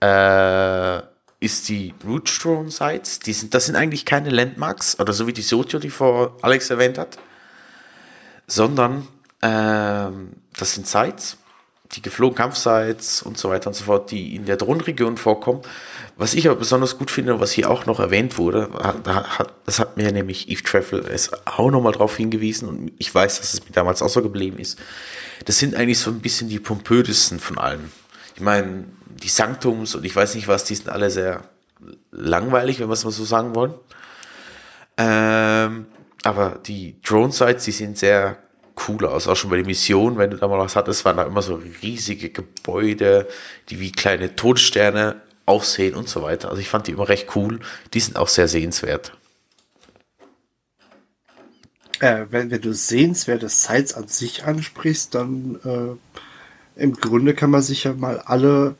[0.00, 1.02] äh,
[1.40, 3.18] ist die Rootstone Sites.
[3.20, 6.70] Die sind, das sind eigentlich keine Landmarks, oder so wie die Sotio, die vor Alex
[6.70, 7.18] erwähnt hat,
[8.46, 9.06] sondern
[9.42, 11.38] ähm, das sind Sites,
[11.94, 15.62] die geflogen Kampfsites und so weiter und so fort, die in der Drohnenregion vorkommen.
[16.16, 18.68] Was ich aber besonders gut finde, was hier auch noch erwähnt wurde,
[19.66, 23.54] das hat mir nämlich Eve Treffel es auch nochmal drauf hingewiesen und ich weiß, dass
[23.54, 24.78] es mir damals auch so geblieben ist.
[25.44, 27.92] Das sind eigentlich so ein bisschen die pompösesten von allen.
[28.34, 31.42] Ich meine, die Sanktums und ich weiß nicht was, die sind alle sehr
[32.10, 33.74] langweilig, wenn wir es mal so sagen wollen.
[34.96, 35.86] Ähm,
[36.22, 38.38] aber die Drone-Sites, die sehen sehr
[38.88, 39.28] cool aus.
[39.28, 41.60] Auch schon bei der Mission, wenn du da mal was hattest, waren da immer so
[41.82, 43.28] riesige Gebäude,
[43.68, 46.48] die wie kleine Todessterne aussehen und so weiter.
[46.48, 47.60] Also ich fand die immer recht cool.
[47.92, 49.12] Die sind auch sehr sehenswert.
[52.00, 57.62] äh, wenn, wenn du sehenswerte Sites an sich ansprichst, dann äh, im Grunde kann man
[57.62, 58.74] sich ja mal alle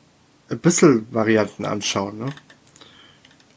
[0.49, 2.33] ein bisschen Varianten anschauen, ne?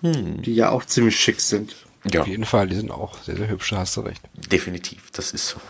[0.03, 1.75] Die ja auch ziemlich schick sind.
[2.05, 4.23] Ja, auf jeden Fall, die sind auch sehr, sehr hübsch, da hast du recht.
[4.35, 5.11] definitiv.
[5.13, 5.61] Das ist so.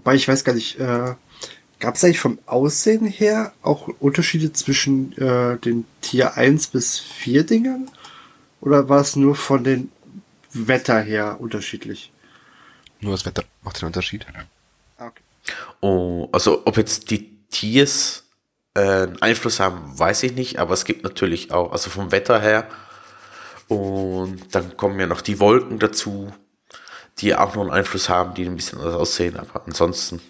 [0.00, 1.14] Wobei ich weiß gar nicht, äh,
[1.78, 7.44] gab es eigentlich vom Aussehen her auch Unterschiede zwischen äh, den Tier 1 bis 4
[7.44, 7.90] Dingern?
[8.62, 9.92] Oder war es nur von den
[10.54, 12.12] Wetter her unterschiedlich?
[13.00, 14.26] Nur das Wetter macht den Unterschied.
[14.96, 15.20] Ah, Okay.
[15.80, 18.24] Oh, also ob jetzt die Tiers
[18.72, 22.40] äh, einen Einfluss haben, weiß ich nicht, aber es gibt natürlich auch, also vom Wetter
[22.40, 22.68] her,
[23.68, 26.32] und dann kommen ja noch die Wolken dazu,
[27.18, 30.20] die auch noch einen Einfluss haben, die ein bisschen anders aussehen, aber ansonsten,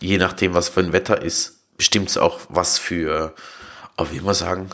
[0.00, 3.34] je nachdem, was für ein Wetter ist, bestimmt es auch, was für,
[3.96, 4.70] oh, wie immer sagen,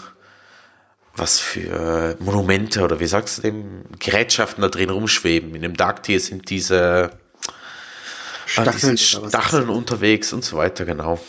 [1.14, 5.54] was für Monumente oder wie sagst du dem, Gerätschaften da drin rumschweben.
[5.54, 7.10] In dem Dark Tier sind diese
[8.56, 11.20] Ah, die Stacheln, was Stacheln unterwegs und so weiter, genau.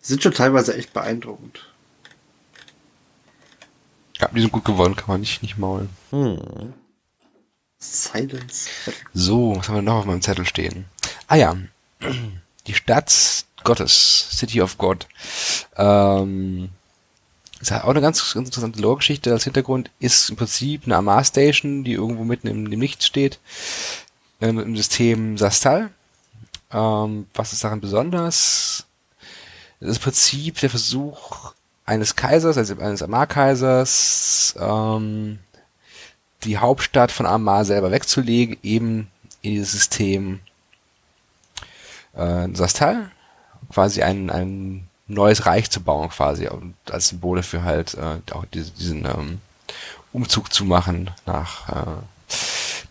[0.00, 1.66] sind schon teilweise echt beeindruckend.
[4.18, 5.88] Ja, die sind gut geworden, kann man nicht, nicht maulen.
[7.78, 8.68] Silence.
[9.12, 10.86] So, was haben wir noch auf meinem Zettel stehen?
[11.28, 11.56] Ah ja,
[12.66, 15.06] die Stadt Gottes, City of God.
[15.76, 16.70] Ähm,
[17.70, 19.90] hat auch eine ganz, ganz interessante Lore-Geschichte als Hintergrund.
[19.98, 23.40] Ist im Prinzip eine Amar Station, die irgendwo mitten im, im Nichts steht,
[24.40, 25.90] ähm, im System Sastal.
[26.70, 28.86] Ähm, was ist daran besonders?
[29.80, 31.52] Das ist im Prinzip der Versuch
[31.84, 35.38] eines Kaisers, also eines Amar-Kaisers, ähm,
[36.46, 39.08] die Hauptstadt von Amar selber wegzulegen, eben
[39.42, 40.40] in dieses System
[42.14, 43.10] äh, Sastal,
[43.72, 48.44] quasi ein, ein neues Reich zu bauen, quasi, und als Symbole für halt äh, auch
[48.52, 49.40] diese, diesen ähm,
[50.12, 52.02] Umzug zu machen nach, äh,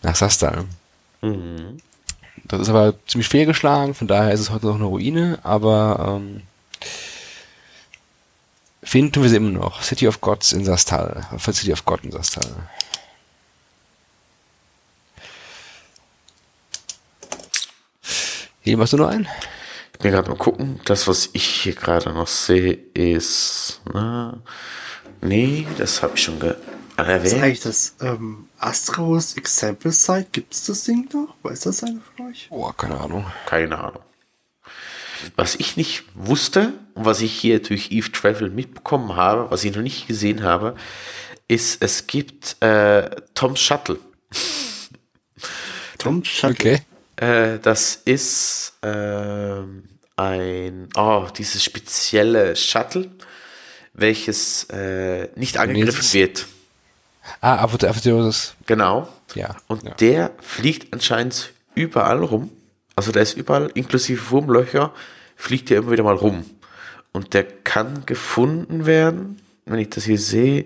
[0.04, 0.66] nach Sastal.
[1.22, 1.80] Mhm.
[2.44, 6.44] Das ist aber ziemlich fehlgeschlagen, von daher ist es heute noch eine Ruine, aber ähm,
[8.84, 9.82] finden wir sie immer noch.
[9.82, 11.26] City of Gods in Sastal.
[11.40, 12.46] City of God in Sastal.
[18.66, 19.28] Hier machst du noch einen?
[19.94, 20.82] Ich bin gerade mal gucken.
[20.86, 23.80] Das, was ich hier gerade noch sehe, ist.
[23.94, 24.42] Na,
[25.22, 26.56] nee, das habe ich schon ge
[26.98, 27.44] Das ist erwähnt.
[27.44, 30.28] eigentlich das ähm, Astros Example Site.
[30.32, 31.36] Gibt es das Ding noch?
[31.44, 32.48] Weiß das einer von euch?
[32.50, 33.26] Oh, keine Ahnung.
[33.46, 34.02] Keine Ahnung.
[35.36, 39.76] Was ich nicht wusste und was ich hier durch Eve Travel mitbekommen habe, was ich
[39.76, 40.76] noch nicht gesehen habe,
[41.48, 44.00] ist, es gibt äh, Tom's Shuttle.
[46.00, 46.52] Tom Shuttle.
[46.52, 46.82] Okay.
[47.18, 49.84] Äh, das ist ähm,
[50.18, 53.10] ein, oh, dieses spezielle Shuttle,
[53.94, 56.14] welches äh, nicht angegriffen Nils.
[56.14, 56.46] wird.
[57.42, 58.54] Ah, Apothe- Apotheosis.
[58.66, 59.08] Genau.
[59.34, 59.56] Ja.
[59.68, 59.92] Und ja.
[59.96, 62.52] der fliegt anscheinend überall rum.
[62.96, 64.94] Also der ist überall, inklusive Wurmlöcher,
[65.36, 66.46] fliegt der immer wieder mal rum.
[67.12, 70.66] Und der kann gefunden werden, wenn ich das hier sehe.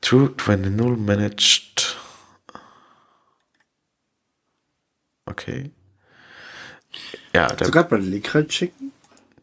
[0.00, 1.96] True 20 managed.
[5.26, 5.70] Okay.
[7.34, 8.92] Ja, der, Sogar bei Link reinschicken?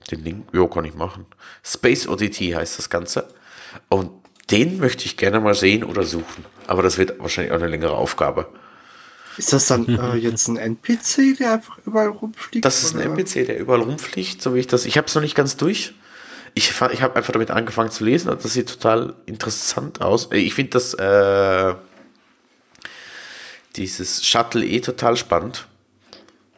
[0.09, 1.25] den Link, jo, kann ich machen.
[1.63, 3.27] Space Oddity heißt das Ganze.
[3.89, 4.11] Und
[4.49, 6.45] den möchte ich gerne mal sehen oder suchen.
[6.67, 8.47] Aber das wird wahrscheinlich auch eine längere Aufgabe.
[9.37, 12.65] Ist das dann äh, jetzt ein NPC, der einfach überall rumfliegt?
[12.65, 13.17] Das ist ein oder?
[13.17, 14.85] NPC, der überall rumfliegt, so wie ich das.
[14.85, 15.93] Ich habe es noch nicht ganz durch.
[16.53, 20.29] Ich, ich habe einfach damit angefangen zu lesen und das sieht total interessant aus.
[20.31, 21.73] Äh, Ich finde das äh,
[23.77, 25.67] dieses Shuttle eh total spannend,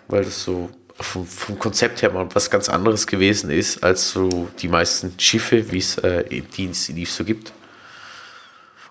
[0.07, 4.49] weil das so vom, vom Konzept her mal was ganz anderes gewesen ist als so
[4.59, 7.53] die meisten Schiffe, wie es äh, in Dienst in Eve so gibt.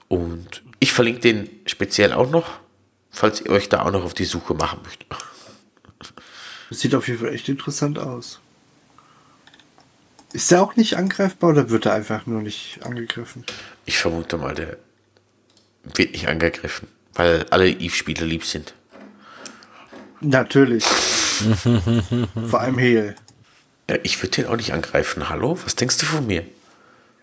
[0.09, 2.61] Und ich verlinke den speziell auch noch,
[3.11, 5.07] falls ihr euch da auch noch auf die Suche machen möchtet.
[6.69, 8.41] Das sieht auf jeden Fall echt interessant aus.
[10.33, 13.45] Ist der auch nicht angreifbar oder wird er einfach nur nicht angegriffen?
[13.85, 14.79] Ich vermute mal, der
[15.85, 18.75] wird nicht angegriffen, weil alle Eve-Spieler lieb sind.
[20.23, 20.85] Natürlich.
[20.85, 23.15] Vor allem Heal.
[23.91, 25.29] Ja, ich würde den auch nicht angreifen.
[25.29, 25.59] Hallo?
[25.65, 26.45] Was denkst du von mir?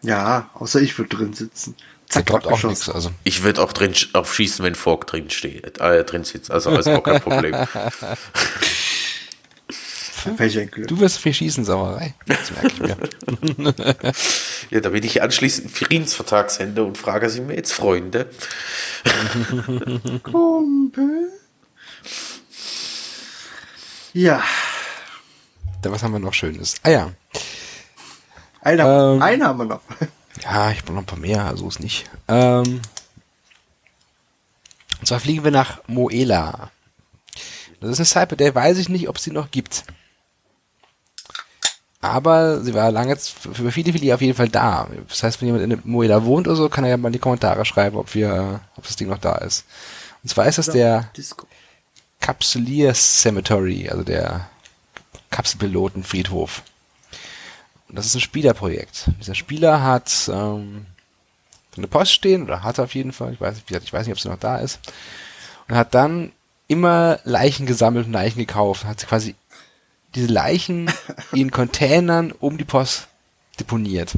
[0.02, 1.76] Ja, außer ich würde drin sitzen.
[2.14, 2.89] Der droppt auch nichts.
[2.89, 3.12] Also.
[3.24, 6.52] Ich würde auch drin auf schießen, wenn Fork drin steht, äh, drin sitzt.
[6.52, 7.56] Also ist auch kein Problem.
[10.26, 12.14] Du wirst viel schießen, Sauerei.
[12.28, 14.14] Das merke ich mir.
[14.70, 18.30] Ja, damit ich anschließend Friedensvertrag sende und frage, sind wir jetzt Freunde?
[20.22, 21.30] Kumpel.
[24.14, 24.41] Ja,
[25.82, 26.76] Da, was haben wir noch Schönes?
[26.84, 27.12] Ah ja.
[28.62, 29.22] einer, Ähm.
[29.22, 29.82] einer haben wir noch.
[30.43, 32.10] Ja, ich brauche noch ein paar mehr, also ist nicht.
[32.28, 32.82] Ähm,
[34.99, 36.72] und zwar fliegen wir nach Moela.
[37.80, 39.86] Das ist eine Site, bei der weiß ich nicht, ob es die noch gibt.
[42.01, 44.88] Aber sie war lange jetzt für viele, viele auf jeden Fall da.
[45.10, 47.20] Das heißt, wenn jemand in Moela wohnt oder so, kann er ja mal in die
[47.20, 49.66] Kommentare schreiben, ob wir, ob das Ding noch da ist.
[50.24, 51.45] Und zwar ist das der Disco.
[52.30, 54.48] Capsulier Cemetery, also der
[55.32, 56.62] Kapselpilotenfriedhof.
[57.88, 59.10] Und das ist ein Spielerprojekt.
[59.20, 60.86] Dieser Spieler hat ähm,
[61.76, 64.20] eine Post stehen, oder hat auf jeden Fall, ich weiß, nicht, ich weiß nicht, ob
[64.20, 64.80] sie noch da ist,
[65.68, 66.32] und hat dann
[66.68, 68.86] immer Leichen gesammelt und Leichen gekauft.
[68.86, 69.34] Hat quasi
[70.14, 70.92] diese Leichen
[71.32, 73.08] in Containern um die Post
[73.60, 74.14] deponiert.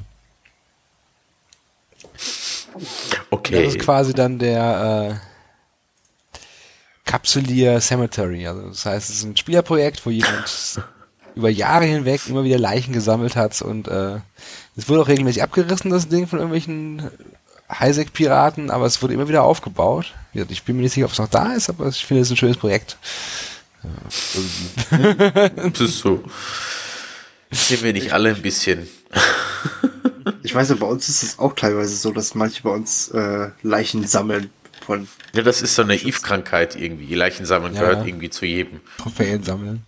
[3.30, 3.64] Okay.
[3.64, 5.31] Das ist quasi dann der äh,
[7.06, 8.48] Capsulier Cemetery.
[8.48, 10.82] Also das heißt, es ist ein Spielerprojekt, wo jemand
[11.36, 14.20] über Jahre hinweg immer wieder Leichen gesammelt hat und äh,
[14.76, 17.10] es wurde auch regelmäßig abgerissen, das Ding von irgendwelchen
[17.70, 20.14] Highsec-Piraten, aber es wurde immer wieder aufgebaut.
[20.34, 22.34] Ich bin mir nicht sicher, ob es noch da ist, aber ich finde es ist
[22.34, 22.98] ein schönes Projekt.
[23.84, 23.90] Ja.
[25.56, 26.24] Das ist so.
[27.50, 28.88] Sind wir nicht alle ein bisschen.
[30.44, 33.50] Ich weiß ja, bei uns ist es auch teilweise so, dass manche bei uns äh,
[33.64, 34.50] Leichen sammeln
[34.92, 35.08] von.
[35.34, 37.14] Ja, das ist so eine Eve-Krankheit irgendwie.
[37.16, 37.82] Leichen sammeln Ja.
[37.82, 38.82] gehört irgendwie zu jedem.
[38.98, 39.86] Trophäen sammeln.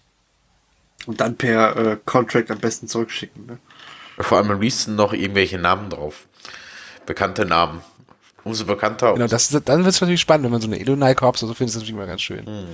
[1.06, 3.46] Und dann per äh, Contract am besten zurückschicken.
[3.46, 3.58] Ne?
[4.20, 6.28] Vor allem am liebsten noch irgendwelche Namen drauf.
[7.06, 7.82] Bekannte Namen.
[8.46, 9.14] Umso bekannter.
[9.14, 11.54] Genau, das, dann wird es natürlich spannend, wenn man so eine Illinois Corps oder so
[11.54, 12.46] findet, ist das natürlich immer ganz schön.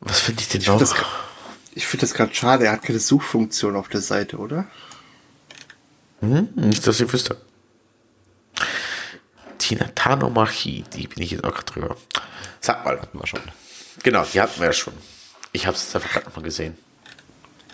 [0.00, 0.94] Was finde ich denn Ich finde noch?
[0.94, 1.04] das,
[1.74, 4.66] ich find das gerade schade, er hat keine Suchfunktion auf der Seite, oder?
[6.30, 7.36] Hm, nicht, dass ich wüsste.
[9.58, 11.96] Tinatanomachie, die bin ich jetzt auch gerade drüber.
[12.60, 13.00] Sag mal.
[13.00, 13.40] Hatten wir schon.
[14.02, 14.94] Genau, die hatten wir ja schon.
[15.52, 16.76] Ich habe es jetzt einfach gerade nochmal gesehen.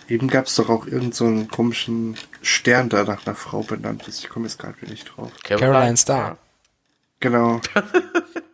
[0.07, 4.07] Eben gab es doch auch irgendeinen so einen komischen Stern, der nach einer Frau benannt
[4.07, 4.23] ist.
[4.23, 5.31] Ich komme jetzt gerade wieder nicht drauf.
[5.43, 6.37] Caroline Star.
[7.19, 7.61] Genau.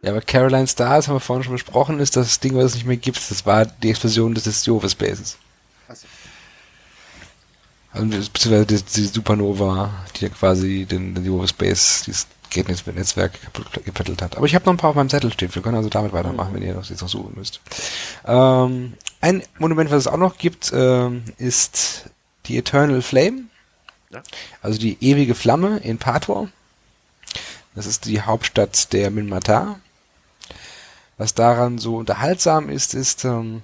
[0.03, 2.75] Ja, aber Caroline Star, das haben wir vorhin schon besprochen, ist das Ding, was es
[2.75, 3.17] nicht mehr gibt.
[3.29, 5.37] Das war die Explosion des Discover Spaces.
[5.87, 6.07] Also,
[8.05, 14.37] beziehungsweise die, die Supernova, die ja quasi den, den Space, dieses Netzwerk kaputt gepettelt hat.
[14.37, 15.53] Aber ich habe noch ein paar auf meinem Zettel stehen.
[15.53, 17.61] Wir können also damit weitermachen, wenn ihr das jetzt noch suchen müsst.
[18.25, 22.09] Ähm, ein Monument, was es auch noch gibt, ähm, ist
[22.45, 23.43] die Eternal Flame.
[24.09, 24.23] Ja.
[24.61, 26.49] Also die ewige Flamme in Pator.
[27.75, 29.79] Das ist die Hauptstadt der Minmatar.
[31.17, 33.63] Was daran so unterhaltsam ist, ist, ähm,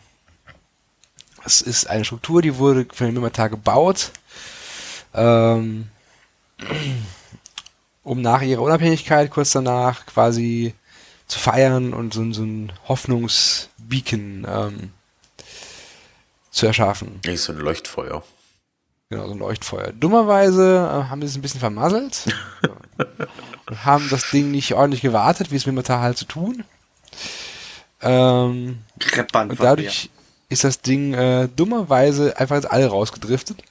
[1.46, 4.12] es ist eine Struktur, die wurde von den Minmatar gebaut,
[5.14, 5.88] ähm,
[8.04, 10.74] um nach ihrer Unabhängigkeit kurz danach quasi
[11.28, 14.92] zu feiern und so, so ein Hoffnungsbeacon ähm,
[16.52, 17.20] zu erschaffen.
[17.26, 18.24] Nicht so ein Leuchtfeuer.
[19.10, 19.92] Genau, so ein Leuchtfeuer.
[19.92, 22.26] Dummerweise äh, haben sie es ein bisschen vermasselt.
[23.68, 26.64] und haben das Ding nicht ordentlich gewartet, wie es Mimitar halt zu tun.
[28.02, 28.80] Ähm,
[29.34, 30.10] und dadurch
[30.50, 33.64] ist das Ding äh, dummerweise einfach ins All rausgedriftet.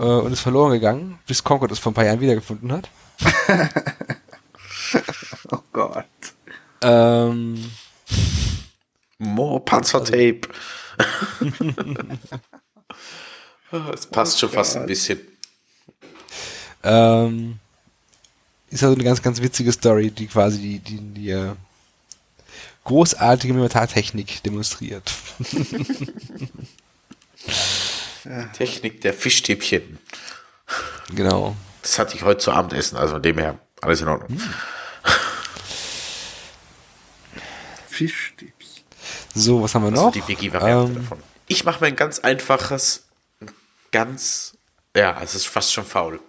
[0.00, 2.88] Äh, und ist verloren gegangen, bis Concord es vor ein paar Jahren wiedergefunden hat.
[5.52, 6.04] Oh Gott.
[6.82, 7.70] Ähm,
[9.18, 10.40] More Panzertape.
[13.92, 15.20] Es passt schon fast ein bisschen.
[16.82, 17.58] ähm,
[18.68, 21.52] ist also eine ganz, ganz witzige Story, die quasi die, die, die äh,
[22.84, 25.12] großartige Mimitar-Technik demonstriert.
[28.52, 29.98] Technik der Fischstäbchen.
[31.14, 31.56] genau.
[31.82, 34.38] Das hatte ich heute zu Abendessen, also von dem her alles in Ordnung.
[37.88, 38.84] Fischstäbchen.
[39.34, 40.12] So, was haben wir Also noch?
[40.12, 41.18] die Wiki-Variante Ähm, davon.
[41.48, 43.04] Ich mache mir ein ganz einfaches,
[43.92, 44.56] ganz,
[44.96, 46.20] ja, es ist fast schon faul.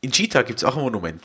[0.00, 1.22] In Cheetah gibt es auch ein Monument.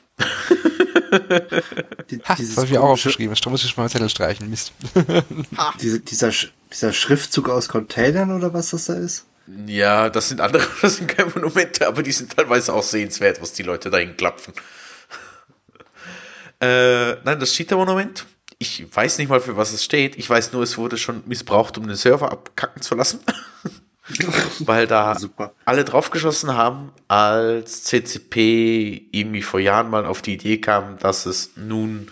[2.09, 3.35] Die, Ha, das habe ich mir auch aufgeschrieben.
[3.41, 4.49] Da muss ich schon mal Zettel streichen.
[4.49, 4.73] Mist.
[5.81, 6.31] Diese, dieser,
[6.71, 9.25] dieser Schriftzug aus Containern oder was das da ist?
[9.65, 13.53] Ja, das sind andere, das sind keine Monumente, aber die sind teilweise auch sehenswert, was
[13.53, 14.53] die Leute dahin klapfen.
[16.61, 18.25] äh, nein, das Cheetah-Monument.
[18.61, 20.17] Ich weiß nicht mal, für was es steht.
[20.17, 23.21] Ich weiß nur, es wurde schon missbraucht, um den Server abkacken zu lassen.
[24.59, 25.53] Weil da Super.
[25.65, 31.51] alle draufgeschossen haben, als CCP irgendwie vor Jahren mal auf die Idee kam, dass es
[31.55, 32.11] nun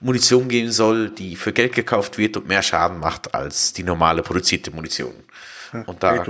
[0.00, 4.22] Munition geben soll, die für Geld gekauft wird und mehr Schaden macht als die normale
[4.22, 5.14] produzierte Munition.
[5.86, 6.24] Und da.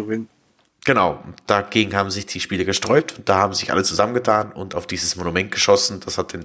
[0.86, 4.86] Genau, dagegen haben sich die Spieler gesträubt und da haben sich alle zusammengetan und auf
[4.86, 6.00] dieses Monument geschossen.
[6.04, 6.44] Das hat den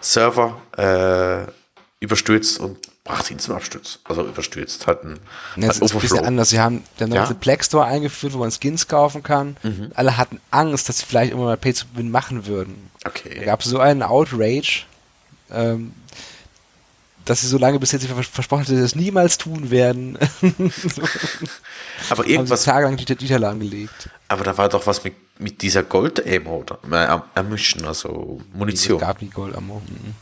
[0.00, 1.50] Server äh,
[1.98, 3.98] überstürzt und brachte ihn zum Absturz.
[4.04, 5.18] Also überstürzt, hat einen,
[5.56, 6.50] Ja, hat es ist ein bisschen anders.
[6.50, 7.24] Sie haben dann Ja.
[7.24, 7.32] ja.
[7.32, 9.56] Black Store eingeführt, wo man Skins kaufen kann.
[9.94, 12.90] Alle hatten Angst, dass sie vielleicht irgendwann mal Pay to Win machen würden.
[13.02, 13.44] Da Okay.
[13.44, 14.84] gab es so einen Outrage,
[15.50, 15.92] ähm,
[17.24, 20.18] dass sie so lange bis jetzt vers- versprochen haben, dass sie das niemals tun werden.
[22.10, 24.08] Aber haben irgendwas, tagelang die Titel lahmgelegt.
[24.28, 26.78] aber da war doch was mit, mit dieser Gold-Ammo, oder?
[26.90, 28.98] Äh, Am- Ammunition, also Es Munition.
[28.98, 29.80] gab nie Gold Ammo.
[29.86, 30.14] Mhm.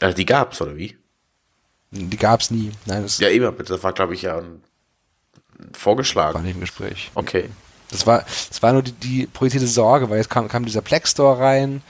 [0.00, 0.96] Äh, die gab's, oder wie?
[1.90, 2.72] Die gab es nie.
[2.84, 4.62] Nein, das Ja, eben, das war, glaube ich, ja ein
[5.58, 6.42] ein war vorgeschlagen.
[6.42, 7.10] nicht im Gespräch.
[7.14, 7.48] Okay.
[7.90, 11.12] Das war, das war nur die, die projizierte Sorge, weil jetzt kam, kam dieser Plex
[11.12, 11.80] Store rein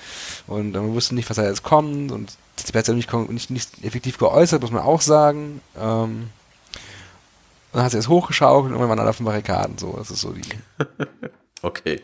[0.47, 4.19] und man wusste nicht, was da jetzt kommt und die hat nicht, nicht, nicht effektiv
[4.19, 5.61] geäußert, muss man auch sagen.
[5.79, 6.31] Ähm,
[7.73, 9.77] dann hat sie es hochgeschaukelt und irgendwann waren alle auf den Barrikaden.
[9.79, 10.43] So, das ist so die.
[11.63, 12.01] Okay.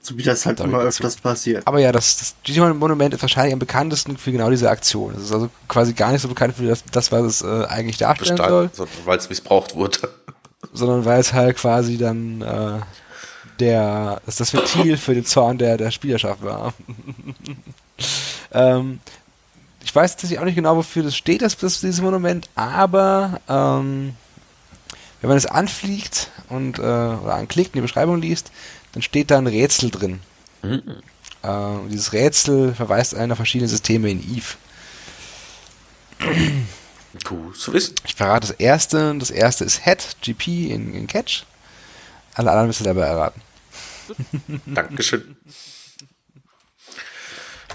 [0.00, 1.66] So wie das halt immer öfters passiert.
[1.66, 5.14] Aber ja, das, das Digimon-Monument ist wahrscheinlich am bekanntesten für genau diese Aktion.
[5.14, 7.96] Es ist also quasi gar nicht so bekannt für das, das was es äh, eigentlich
[7.96, 10.10] darstellen soll, Sondern weil es missbraucht wurde.
[10.74, 12.80] sondern weil es halt quasi dann äh,
[13.60, 16.74] der, das, das Ventil für den Zorn der, der Spielerschaft war.
[18.52, 19.00] ähm,
[19.84, 24.14] ich weiß tatsächlich auch nicht genau, wofür das steht, das, das, dieses Monument, aber ähm,
[25.20, 28.50] wenn man es anfliegt und äh, oder anklickt und die Beschreibung liest,
[28.92, 30.20] dann steht da ein Rätsel drin.
[30.62, 30.82] Mhm.
[31.42, 34.56] Äh, dieses Rätsel verweist einen auf verschiedene Systeme in Eve.
[37.30, 37.94] Cool zu wissen.
[38.04, 39.14] Ich verrate das erste.
[39.18, 41.44] Das erste ist Head, GP in, in Catch.
[42.34, 43.40] Alle anderen müssen selber erraten.
[44.66, 45.36] Dankeschön.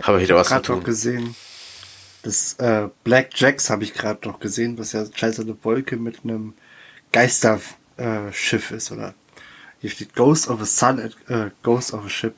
[0.03, 1.36] Habe wieder was gerade gesehen.
[2.24, 6.24] Das äh, Black Jacks habe ich gerade noch gesehen, was ja scheiße eine Wolke mit
[6.24, 6.53] einem
[7.11, 9.13] Geisterschiff äh, ist, oder?
[9.80, 12.36] Hier steht Ghost of a Sun, at, äh, Ghost of a Ship.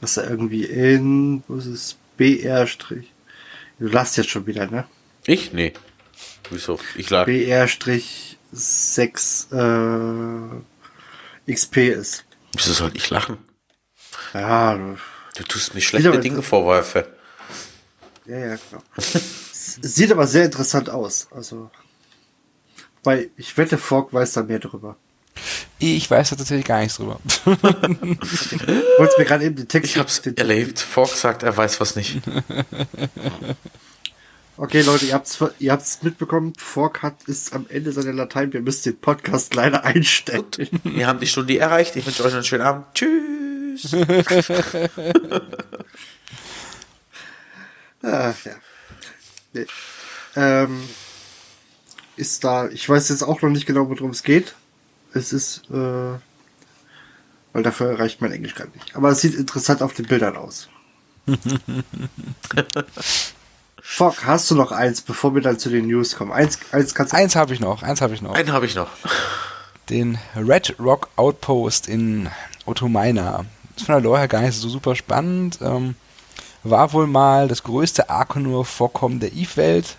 [0.00, 1.96] Was er irgendwie in, wo ist es?
[2.16, 3.12] BR Strich.
[3.78, 4.86] Du lachst jetzt schon wieder, ne?
[5.26, 5.52] Ich?
[5.52, 5.72] Nee.
[6.50, 6.80] Wieso?
[6.96, 7.26] Ich lag.
[7.26, 12.24] BR Strich 6 äh, XP ist.
[12.54, 13.38] Wieso soll ich lachen?
[14.34, 14.98] Ja, du-
[15.34, 17.11] Du tust mir schlechte Dinge Vorwürfe.
[18.26, 18.82] Ja, ja, klar.
[18.96, 21.28] S- Sieht aber sehr interessant aus.
[21.30, 21.70] Also,
[23.04, 24.96] weil ich wette, Fork weiß da mehr drüber.
[25.78, 27.18] Ich weiß da tatsächlich gar nichts drüber.
[27.44, 29.90] Wolltest mir gerade eben den Text.
[29.92, 30.78] Ich hab's den, erlebt.
[30.78, 32.20] Fork sagt, er weiß was nicht.
[34.58, 36.52] Okay, Leute, ihr habt's, ihr habt's mitbekommen.
[36.58, 38.52] Fork hat ist am Ende seiner Latein.
[38.52, 40.44] Wir müssen den Podcast leider einstellen.
[40.84, 41.96] Wir haben die Stunde erreicht.
[41.96, 42.84] Ich wünsche euch einen schönen Abend.
[42.94, 43.90] Tschüss.
[48.02, 48.52] Ach, ja.
[49.52, 49.66] Nee.
[50.36, 50.82] Ähm,
[52.16, 54.54] ist da, ich weiß jetzt auch noch nicht genau, worum es geht.
[55.14, 56.18] Es ist, äh,
[57.52, 58.96] weil dafür reicht mein Englisch gerade nicht.
[58.96, 60.68] Aber es sieht interessant auf den Bildern aus.
[63.82, 66.32] Fock, hast du noch eins, bevor wir dann zu den News kommen?
[66.32, 67.16] Eins, eins kannst du.
[67.16, 68.34] eins habe ich noch, eins habe ich noch.
[68.34, 68.88] Einen habe ich noch.
[69.90, 72.30] Den Red Rock Outpost in
[72.64, 73.44] Otomaina.
[73.76, 75.58] Ist von der Lore her gar nicht so super spannend.
[75.60, 75.96] Ähm,
[76.64, 79.96] war wohl mal das größte Arcanur-Vorkommen der Eve-Welt.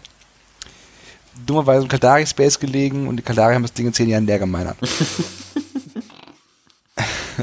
[1.46, 4.40] Dummerweise im Kaldari Space gelegen und die Kaldari haben das Ding in zehn Jahren leer
[4.40, 4.78] gemeinert.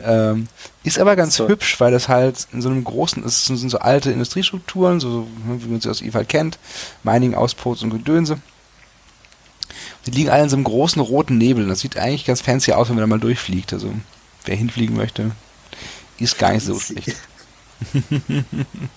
[0.04, 0.46] ähm,
[0.84, 1.48] ist aber ganz So.
[1.48, 5.68] hübsch, weil das halt in so einem großen, es sind so alte Industriestrukturen, so wie
[5.68, 6.58] man sie aus Eve halt kennt,
[7.02, 8.38] Mining, Ausposts und Gedönse.
[10.06, 11.66] Die liegen alle in so einem großen roten Nebel.
[11.66, 13.72] Das sieht eigentlich ganz fancy aus, wenn man da mal durchfliegt.
[13.72, 13.92] Also,
[14.46, 15.32] wer hinfliegen möchte,
[16.18, 17.16] ist gar nicht so schlecht.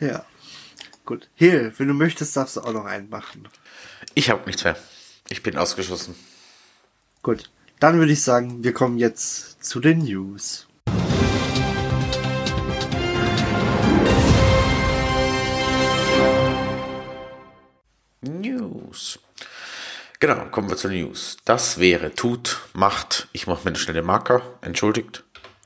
[0.00, 0.24] Ja.
[1.04, 1.28] Gut.
[1.34, 3.48] Hier, wenn du möchtest, darfst du auch noch einen machen.
[4.14, 4.76] Ich habe nichts mehr.
[5.28, 6.14] Ich bin ausgeschossen.
[7.22, 7.50] Gut.
[7.80, 10.66] Dann würde ich sagen, wir kommen jetzt zu den News.
[18.20, 19.18] News.
[20.20, 21.36] Genau, kommen wir zur News.
[21.44, 23.28] Das wäre, tut, macht.
[23.32, 24.42] Ich mache mir einen schnellen Marker.
[24.62, 25.22] Entschuldigt.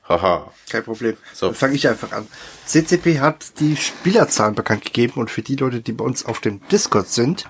[0.07, 0.51] Haha.
[0.69, 1.17] Kein Problem.
[1.33, 1.47] So.
[1.47, 2.27] Dann fange ich einfach an.
[2.65, 6.61] CCP hat die Spielerzahlen bekannt gegeben und für die Leute, die bei uns auf dem
[6.67, 7.49] Discord sind,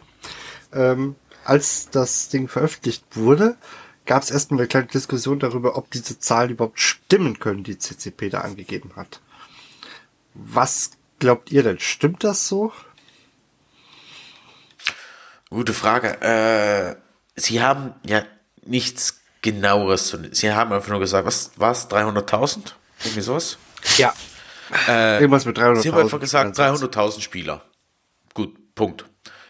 [0.72, 3.58] ähm, als das Ding veröffentlicht wurde,
[4.06, 8.30] gab es erstmal eine kleine Diskussion darüber, ob diese Zahlen überhaupt stimmen können, die CCP
[8.30, 9.20] da angegeben hat.
[10.36, 11.80] Was glaubt ihr denn?
[11.80, 12.72] Stimmt das so?
[15.54, 16.20] Gute Frage.
[16.22, 16.96] Äh,
[17.36, 18.24] Sie haben ja
[18.66, 20.18] nichts genaueres zu.
[20.32, 21.90] Sie haben einfach nur gesagt, was war's?
[21.90, 22.74] 300.000?
[23.04, 23.58] Irgendwie sowas?
[23.98, 24.14] Ja.
[24.88, 25.82] Irgendwas mit 300.000.
[25.82, 27.62] Sie haben einfach gesagt 300.000 Spieler.
[28.34, 29.06] Gut, Punkt.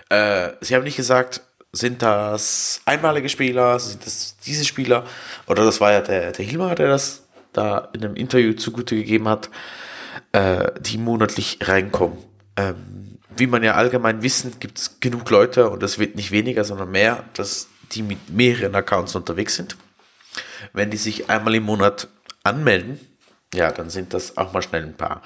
[0.10, 1.42] Äh, Sie haben nicht gesagt,
[1.72, 5.06] sind das einmalige Spieler, sind das diese Spieler?
[5.48, 7.24] Oder das war ja der, der Hilmar, der das
[7.54, 9.50] da in einem Interview zugute gegeben hat,
[10.34, 12.18] äh, die monatlich reinkommen.
[12.58, 16.64] Ähm, wie man ja allgemein wissen, gibt es genug Leute, und das wird nicht weniger,
[16.64, 19.78] sondern mehr, dass die mit mehreren Accounts unterwegs sind.
[20.74, 22.08] Wenn die sich einmal im Monat
[22.44, 23.00] anmelden,
[23.54, 25.22] ja, dann sind das auch mal schnell ein paar.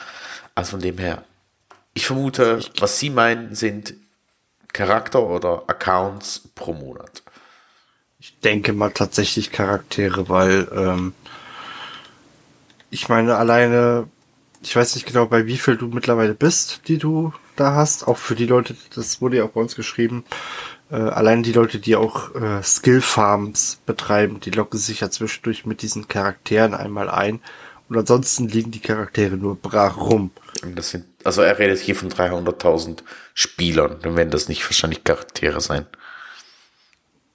[0.56, 1.24] Also von dem her,
[1.94, 3.94] ich vermute, was Sie meinen, sind
[4.74, 7.24] Charakter oder Accounts pro Monat.
[8.20, 11.14] Ich denke mal tatsächlich Charaktere, weil ähm,
[12.90, 14.08] ich meine alleine,
[14.62, 18.08] ich weiß nicht genau, bei wie viel du mittlerweile bist, die du da hast.
[18.08, 20.24] Auch für die Leute, das wurde ja auch bei uns geschrieben.
[20.90, 25.66] Äh, allein die Leute, die auch äh, Skill Farms betreiben, die locken sich ja zwischendurch
[25.66, 27.42] mit diesen Charakteren einmal ein.
[27.90, 30.32] Und ansonsten liegen die Charaktere nur brach rum.
[30.76, 33.00] Das sind, also er redet hier von 300.000
[33.34, 35.86] Spielern, dann werden das nicht wahrscheinlich Charaktere sein.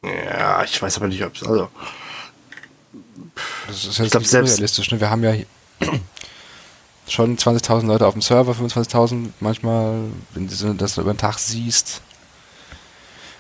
[0.05, 1.69] Ja, ich weiß aber nicht, ob es also.
[3.69, 4.91] Das ist jetzt glaub, nicht selbst- unrealistisch.
[4.91, 5.01] Ne?
[5.01, 5.47] Wir haben ja hier
[7.09, 12.03] schon 20.000 Leute auf dem Server, 25.000 manchmal, wenn du das über den Tag siehst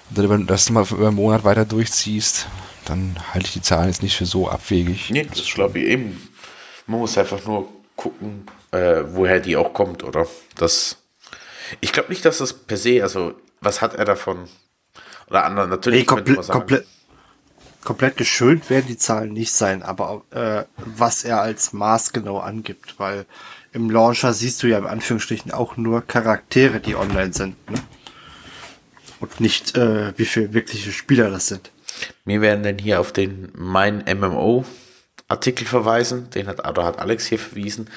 [0.09, 2.49] und dann über, das mal über einen Monat weiter durchziehst,
[2.85, 5.11] dann halte ich die Zahlen jetzt nicht für so abwegig.
[5.11, 6.29] Nee, das glaube ich eben.
[6.87, 10.27] Man muss einfach nur gucken, äh, woher die auch kommt, oder?
[10.57, 10.97] Das.
[11.81, 14.49] Ich glaube nicht, dass das per se, also was hat er davon?
[15.31, 16.87] Oder andere, natürlich Nee, man komplett,
[17.85, 22.99] komplett, geschönt werden die Zahlen nicht sein, aber äh, was er als Maß genau angibt,
[22.99, 23.27] weil
[23.73, 27.79] im Launcher siehst du ja im Anführungsstrichen auch nur Charaktere, die online sind, ne?
[29.21, 31.71] Und nicht, äh, wie viele wirkliche Spieler das sind.
[32.25, 34.65] Wir werden dann hier auf den Mein MMO
[35.29, 36.31] Artikel verweisen.
[36.31, 37.89] Den hat, oder hat Alex hier verwiesen.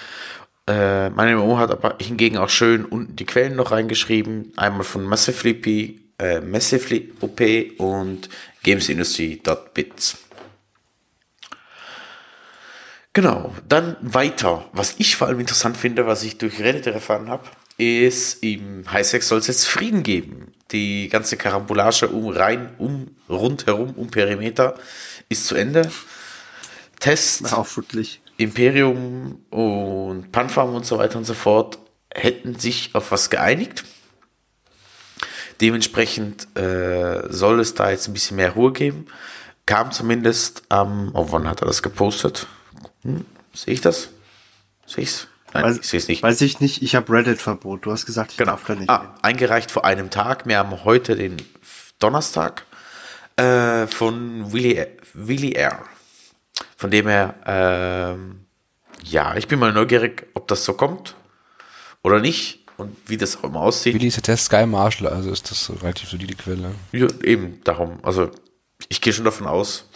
[0.67, 4.53] Äh, mein MMO hat aber hingegen auch schön unten die Quellen noch reingeschrieben.
[4.55, 7.41] Einmal von Massively, P, äh, Massively OP
[7.77, 8.29] und
[8.66, 10.18] gamesindustry.bits.
[13.13, 14.68] Genau, dann weiter.
[14.74, 17.43] Was ich vor allem interessant finde, was ich durch Reddit erfahren habe,
[17.78, 20.51] ist, im Highsex soll es jetzt Frieden geben.
[20.72, 24.76] Die ganze Karambolage um rein, um, rundherum, um Perimeter
[25.30, 25.89] ist zu Ende.
[26.99, 28.20] Test, hoffentlich.
[28.38, 31.78] Imperium und Panfarm und so weiter und so fort
[32.13, 33.86] hätten sich auf was geeinigt.
[35.62, 39.08] Dementsprechend äh, soll es da jetzt ein bisschen mehr Ruhe geben.
[39.66, 42.47] Kam zumindest am, oh, wann hat er das gepostet?
[43.03, 44.10] Hm, Sehe ich das?
[44.86, 45.28] Sehe ich's?
[45.53, 46.22] Nein, Weiß, ich sehe es nicht.
[46.24, 47.86] Weiß ich nicht, ich habe Reddit-Verbot.
[47.86, 48.51] Du hast gesagt, ich Genau.
[48.51, 48.89] darf da nicht.
[48.89, 50.45] Ah, eingereicht vor einem Tag.
[50.45, 51.38] Wir haben heute den
[51.99, 52.66] Donnerstag
[53.38, 55.84] äh, von Willy, Willy R.
[56.76, 58.45] Von dem her, ähm,
[59.03, 61.16] ja, ich bin mal neugierig, ob das so kommt
[62.03, 63.93] oder nicht und wie das auch immer aussieht.
[63.93, 66.76] Willi ist der Test Sky Marshall, also ist das relativ solide Quelle.
[66.91, 67.99] Ja, eben darum.
[68.03, 68.32] Also
[68.89, 69.89] ich gehe schon davon aus.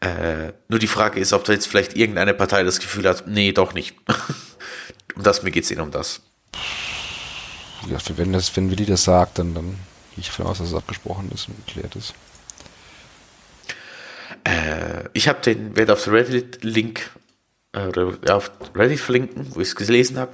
[0.00, 3.52] Äh, nur die Frage ist, ob da jetzt vielleicht irgendeine Partei das Gefühl hat, nee,
[3.52, 3.96] doch nicht.
[5.14, 6.22] um das, mir geht es ihnen um das.
[7.84, 9.76] Gesagt, wenn, das, wenn Willi das sagt, dann, dann
[10.14, 12.14] gehe ich davon aus, dass es abgesprochen ist und geklärt ist.
[14.44, 17.10] Äh, ich habe den, werde auf Reddit-Link
[17.72, 20.32] äh, oder ja, auf Reddit verlinken, wo ich es gelesen habe.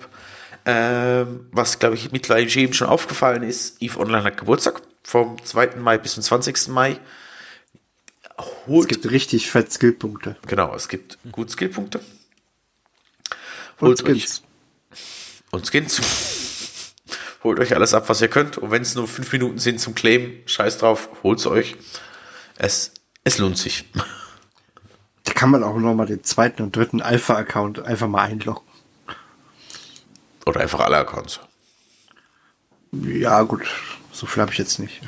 [0.68, 5.76] Ähm, was, glaube ich, mittlerweile jedem schon aufgefallen ist, Eve Online hat Geburtstag vom 2.
[5.76, 6.68] Mai bis zum 20.
[6.68, 6.98] Mai.
[8.36, 10.36] Es Holt, gibt richtig fett Skillpunkte.
[10.46, 12.00] genau, es gibt gut Skillpunkte.
[13.78, 14.42] Und Holt euch- Skins.
[15.52, 16.00] und Skins.
[17.44, 18.58] Holt euch alles ab, was ihr könnt.
[18.58, 21.76] Und wenn es nur fünf Minuten sind zum Claim, scheiß drauf, holt's euch.
[22.56, 22.90] Es,
[23.22, 23.84] es lohnt sich.
[25.22, 28.65] Da kann man auch nochmal den zweiten und dritten Alpha-Account einfach mal einloggen.
[30.46, 31.40] Oder einfach alle Accounts.
[32.92, 33.66] Ja, gut.
[34.12, 35.00] So viel habe ich jetzt nicht.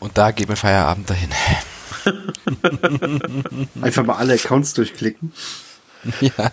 [0.00, 1.30] Und da geht mein Feierabend dahin.
[3.82, 5.32] Einfach mal alle Accounts durchklicken.
[6.20, 6.52] ja.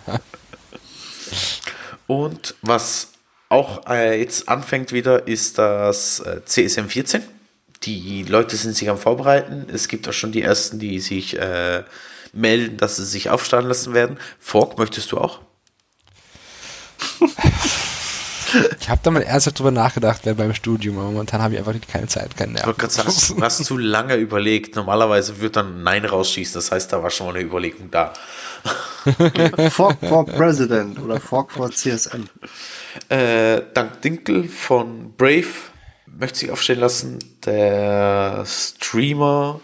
[2.06, 3.12] Und was
[3.48, 7.22] auch äh, jetzt anfängt wieder, ist das äh, CSM 14.
[7.84, 9.66] Die Leute sind sich am Vorbereiten.
[9.72, 11.84] Es gibt auch schon die ersten, die sich äh,
[12.32, 14.18] melden, dass sie sich aufstellen lassen werden.
[14.38, 15.40] Fork, möchtest du auch?
[18.80, 21.74] Ich habe da mal ernsthaft drüber nachgedacht während beim Studium, aber momentan habe ich einfach
[21.90, 24.76] keine Zeit, keine Ich wollte gerade sagen, du hast zu lange überlegt.
[24.76, 26.54] Normalerweise wird dann Nein rausschießen.
[26.54, 28.12] Das heißt, da war schon mal eine Überlegung da.
[29.70, 32.24] Fork for President oder Fork for CSM.
[33.08, 35.46] Äh, Dank Dinkel von Brave
[36.06, 37.18] möchte sich aufstehen lassen.
[37.44, 39.60] Der Streamer.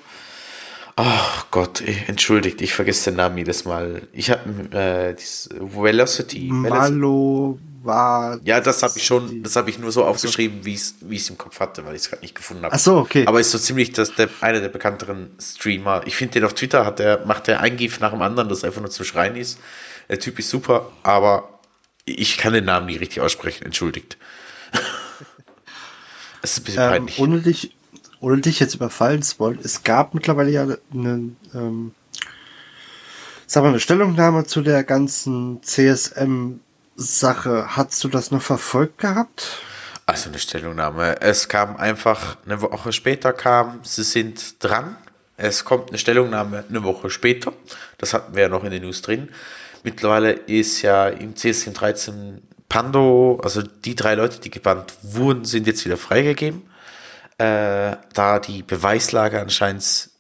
[1.01, 4.03] Ach Gott, entschuldigt, ich vergesse den Namen jedes Mal.
[4.13, 4.43] Ich habe
[4.73, 5.15] äh,
[5.61, 6.49] Velocity.
[6.51, 6.51] Velocity.
[6.51, 8.41] Malo war.
[8.43, 11.39] Ja, das habe ich schon, das habe ich nur so aufgeschrieben, wie ich es im
[11.39, 12.75] Kopf hatte, weil ich es gerade nicht gefunden habe.
[12.75, 13.25] Ach so, okay.
[13.29, 16.03] Aber ist so ziemlich das, der, einer der bekannteren Streamer.
[16.05, 18.65] Ich finde den auf Twitter, hat der, macht der ein GIF nach dem anderen, das
[18.65, 19.61] einfach nur zum Schreien ist.
[20.09, 21.61] Der Typ ist super, aber
[22.07, 24.19] ich kann den Namen nicht richtig aussprechen, entschuldigt.
[26.41, 27.19] Es ist ein bisschen Ähm, peinlich.
[27.19, 27.75] ohne dich,
[28.21, 31.95] ohne dich jetzt überfallen zu wollen, es gab mittlerweile ja eine, ähm,
[33.47, 37.77] sag mal, eine Stellungnahme zu der ganzen CSM-Sache.
[37.77, 39.61] Hast du das noch verfolgt gehabt?
[40.07, 41.20] Also eine Stellungnahme.
[41.20, 44.97] Es kam einfach, eine Woche später kam, sie sind dran.
[45.36, 47.53] Es kommt eine Stellungnahme eine Woche später.
[47.99, 49.28] Das hatten wir ja noch in den News drin.
[49.85, 55.66] Mittlerweile ist ja im CSM 13 Pando, also die drei Leute, die gebannt wurden, sind
[55.66, 56.62] jetzt wieder freigegeben.
[57.39, 60.10] Äh, da die Beweislage anscheinend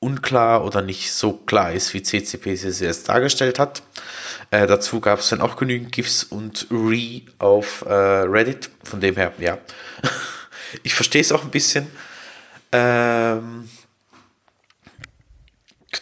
[0.00, 3.82] unklar oder nicht so klar ist, wie CCP es erst dargestellt hat.
[4.50, 8.70] Äh, dazu gab es dann auch genügend GIFs und Re auf äh, Reddit.
[8.84, 9.58] Von dem her, ja.
[10.82, 11.86] ich verstehe es auch ein bisschen.
[12.70, 13.68] Ähm,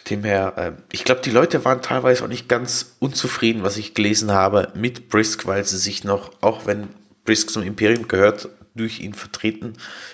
[0.09, 3.93] dem her, äh, ich glaube, die Leute waren teilweise auch nicht ganz unzufrieden, was ich
[3.93, 6.89] gelesen habe, mit Brisk, weil sie sich noch, auch wenn
[7.25, 9.73] Brisk zum Imperium gehört, durch ihn vertreten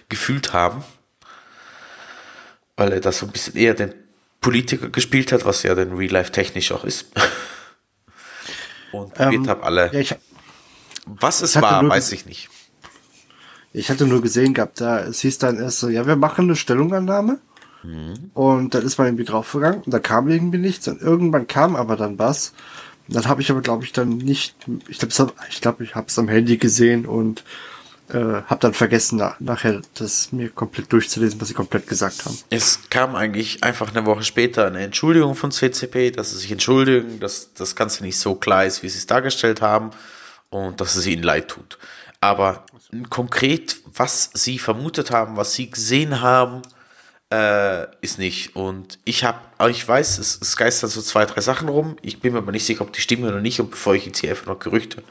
[0.10, 0.84] gefühlt haben.
[2.76, 3.94] Weil er das so ein bisschen eher den
[4.41, 7.07] Politiker gespielt hat, was ja dann Real Life technisch auch ist.
[8.91, 9.91] Und probiert Ähm, habe alle.
[9.94, 10.15] Ja, ich,
[11.06, 12.49] was es war, weiß ich nicht.
[13.73, 16.56] ich hatte nur gesehen gehabt, da es hieß dann erst so, ja, wir machen eine
[16.56, 17.40] Stellungnahme.
[18.34, 21.98] Und dann ist man irgendwie draufgegangen und da kam irgendwie nichts und irgendwann kam aber
[21.98, 22.53] dann was.
[23.10, 24.56] Und dann habe ich aber, glaube ich, dann nicht,
[24.88, 27.44] ich glaube, ich, glaub, ich habe es am Handy gesehen und
[28.09, 32.38] äh, habe dann vergessen, na, nachher das mir komplett durchzulesen, was sie komplett gesagt haben.
[32.49, 37.19] Es kam eigentlich einfach eine Woche später eine Entschuldigung von CCP, dass sie sich entschuldigen,
[37.19, 39.91] dass das Ganze nicht so klar ist, wie sie es dargestellt haben
[40.49, 41.77] und dass es ihnen leid tut.
[42.19, 42.65] Aber
[43.09, 46.61] konkret, was sie vermutet haben, was sie gesehen haben,
[47.34, 48.55] äh, ist nicht.
[48.55, 49.39] Und ich habe,
[49.69, 51.97] ich weiß, es, es geistern so zwei, drei Sachen rum.
[52.01, 53.59] Ich bin mir aber nicht sicher, ob die stimmen oder nicht.
[53.59, 55.03] Und bevor ich jetzt hier einfach noch Gerüchte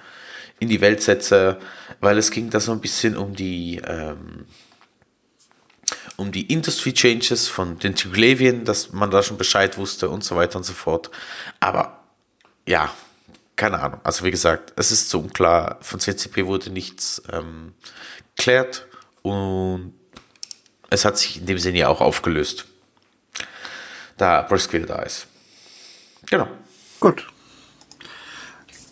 [0.63, 1.59] in die Welt setze,
[2.01, 4.47] weil es ging da so ein bisschen um die, ähm,
[6.17, 10.37] um die Industry Changes von den Tyglavien, dass man da schon Bescheid wusste und so
[10.37, 11.11] weiter und so fort.
[11.59, 12.05] Aber
[12.67, 12.95] ja,
[13.57, 14.01] keine Ahnung.
[14.05, 15.79] Also wie gesagt, es ist so unklar.
[15.81, 17.75] Von CCP wurde nichts ähm,
[18.37, 18.87] klärt
[19.23, 19.95] und
[20.91, 22.67] es hat sich in dem Sinne ja auch aufgelöst.
[24.17, 25.27] Da Brisk wieder da ist.
[26.31, 26.47] Genau.
[27.01, 27.27] Gut.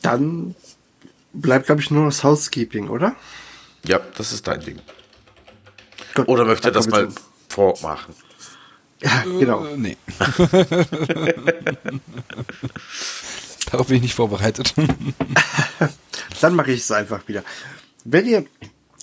[0.03, 0.57] Dann
[1.33, 3.15] bleibt, glaube ich, nur das Housekeeping, oder?
[3.87, 4.79] Ja, das ist dein Ding.
[6.15, 6.29] Gut.
[6.29, 8.15] Oder möchte er das mal zum- vormachen?
[9.03, 9.65] Ja, genau.
[9.65, 9.97] Äh, nee.
[13.71, 14.75] Darauf bin ich nicht vorbereitet.
[16.41, 17.45] Dann mache ich es einfach wieder.
[18.05, 18.45] Wenn ihr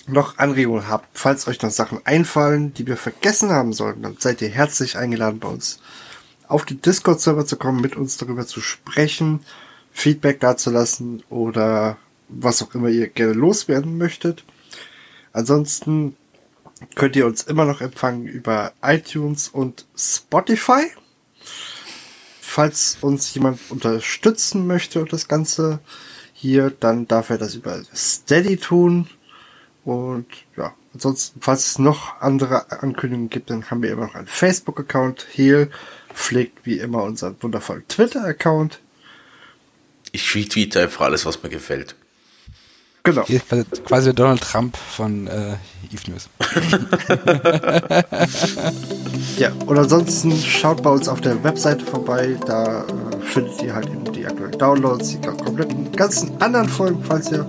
[0.08, 4.42] noch Anregungen habt, falls euch noch Sachen einfallen, die wir vergessen haben sollten, dann seid
[4.42, 5.80] ihr herzlich eingeladen, bei uns
[6.48, 9.42] auf die Discord-Server zu kommen, mit uns darüber zu sprechen,
[9.92, 11.98] Feedback dazulassen oder
[12.30, 14.44] was auch immer ihr gerne loswerden möchtet.
[15.34, 16.16] Ansonsten
[16.96, 20.92] könnt ihr uns immer noch empfangen über iTunes und Spotify.
[22.42, 25.80] Falls uns jemand unterstützen möchte und das Ganze
[26.34, 29.08] hier, dann darf er das über Steady tun.
[29.84, 34.28] Und ja, ansonsten, falls es noch andere Ankündigungen gibt, dann haben wir immer noch einen
[34.28, 35.28] Facebook-Account.
[35.32, 35.70] Heal
[36.14, 38.80] pflegt wie immer unseren wundervollen Twitter-Account.
[40.12, 41.96] Ich retweete einfach alles, was mir gefällt.
[43.08, 43.24] Genau.
[43.26, 45.54] Hier ist quasi- Donald Trump von äh,
[45.94, 46.28] Eve News.
[49.38, 52.36] Ja, und ansonsten schaut bei uns auf der Webseite vorbei.
[52.48, 52.86] Da äh,
[53.22, 57.46] findet ihr halt eben die aktuellen Downloads, die kompletten ganzen anderen Folgen, falls ihr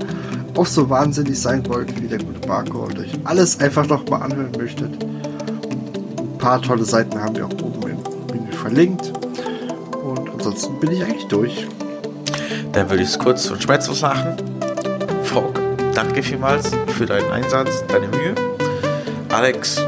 [0.54, 4.52] auch so wahnsinnig sein wollt wie der gute Marco und euch alles einfach nochmal anhören
[4.58, 5.02] möchtet.
[5.02, 9.12] Ein paar tolle Seiten haben wir auch oben im Menü verlinkt.
[10.04, 11.66] Und ansonsten bin ich eigentlich durch.
[12.72, 14.36] Dann würde ich es kurz und schmerzlos machen.
[15.28, 15.60] Fogg,
[15.94, 18.34] danke vielmals für deinen Einsatz, deine Mühe.
[19.28, 19.84] Alex.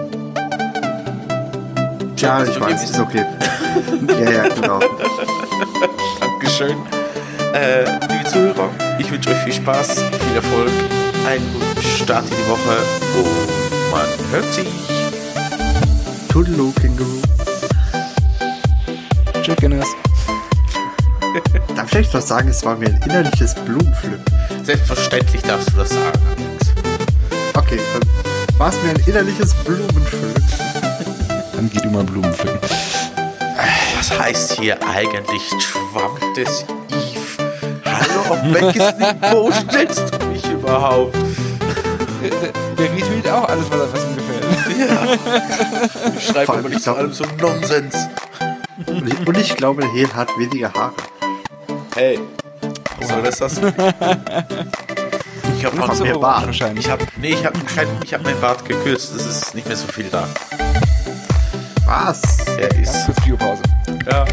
[2.19, 3.25] Ja, ich weiß, ist okay.
[4.07, 4.81] ja, ja, genau.
[6.21, 6.77] Dankeschön.
[7.55, 8.69] Äh, liebe Zuhörer,
[8.99, 10.71] ich wünsche euch viel Spaß, viel Erfolg,
[11.27, 12.77] einen guten Start in die Woche
[13.17, 14.69] und man hört sich.
[16.29, 17.23] Toodaloo, Känguru.
[19.43, 19.89] Chickeners.
[21.75, 24.40] Darf ich euch noch sagen, es war mir ein innerliches Blumenpflücken.
[24.71, 26.73] Selbstverständlich darfst du das sagen, Alex.
[27.57, 30.45] Okay, dann war es mir ein innerliches Blumenpflücken.
[31.57, 32.61] Dann geht immer Blumen pflücken.
[33.99, 37.51] Was heißt hier eigentlich Schwamm des Eve?
[37.85, 41.17] Hallo, auf welches Niveau stellst du mich überhaupt?
[42.79, 44.45] Der retweet auch alles, was, was ihm gefällt.
[46.17, 47.97] Ich schreibe Vor allem, aber ich nicht zu allem so Nonsens.
[48.87, 50.95] Und ich, und ich glaube, Hel hat weniger Haare.
[51.97, 52.21] Hey,
[53.01, 53.61] was soll das das?
[55.57, 56.47] Ich hab Noch mehr Bart.
[56.47, 56.87] wahrscheinlich.
[56.87, 59.15] Ich hab, nee, ich hab, kein, ich hab meinen Bart gekürzt.
[59.15, 60.27] Es ist nicht mehr so viel da.
[61.87, 62.23] Was?
[62.59, 63.07] Er ist.
[63.07, 63.63] Kurz Biopause.
[64.11, 64.25] Ja.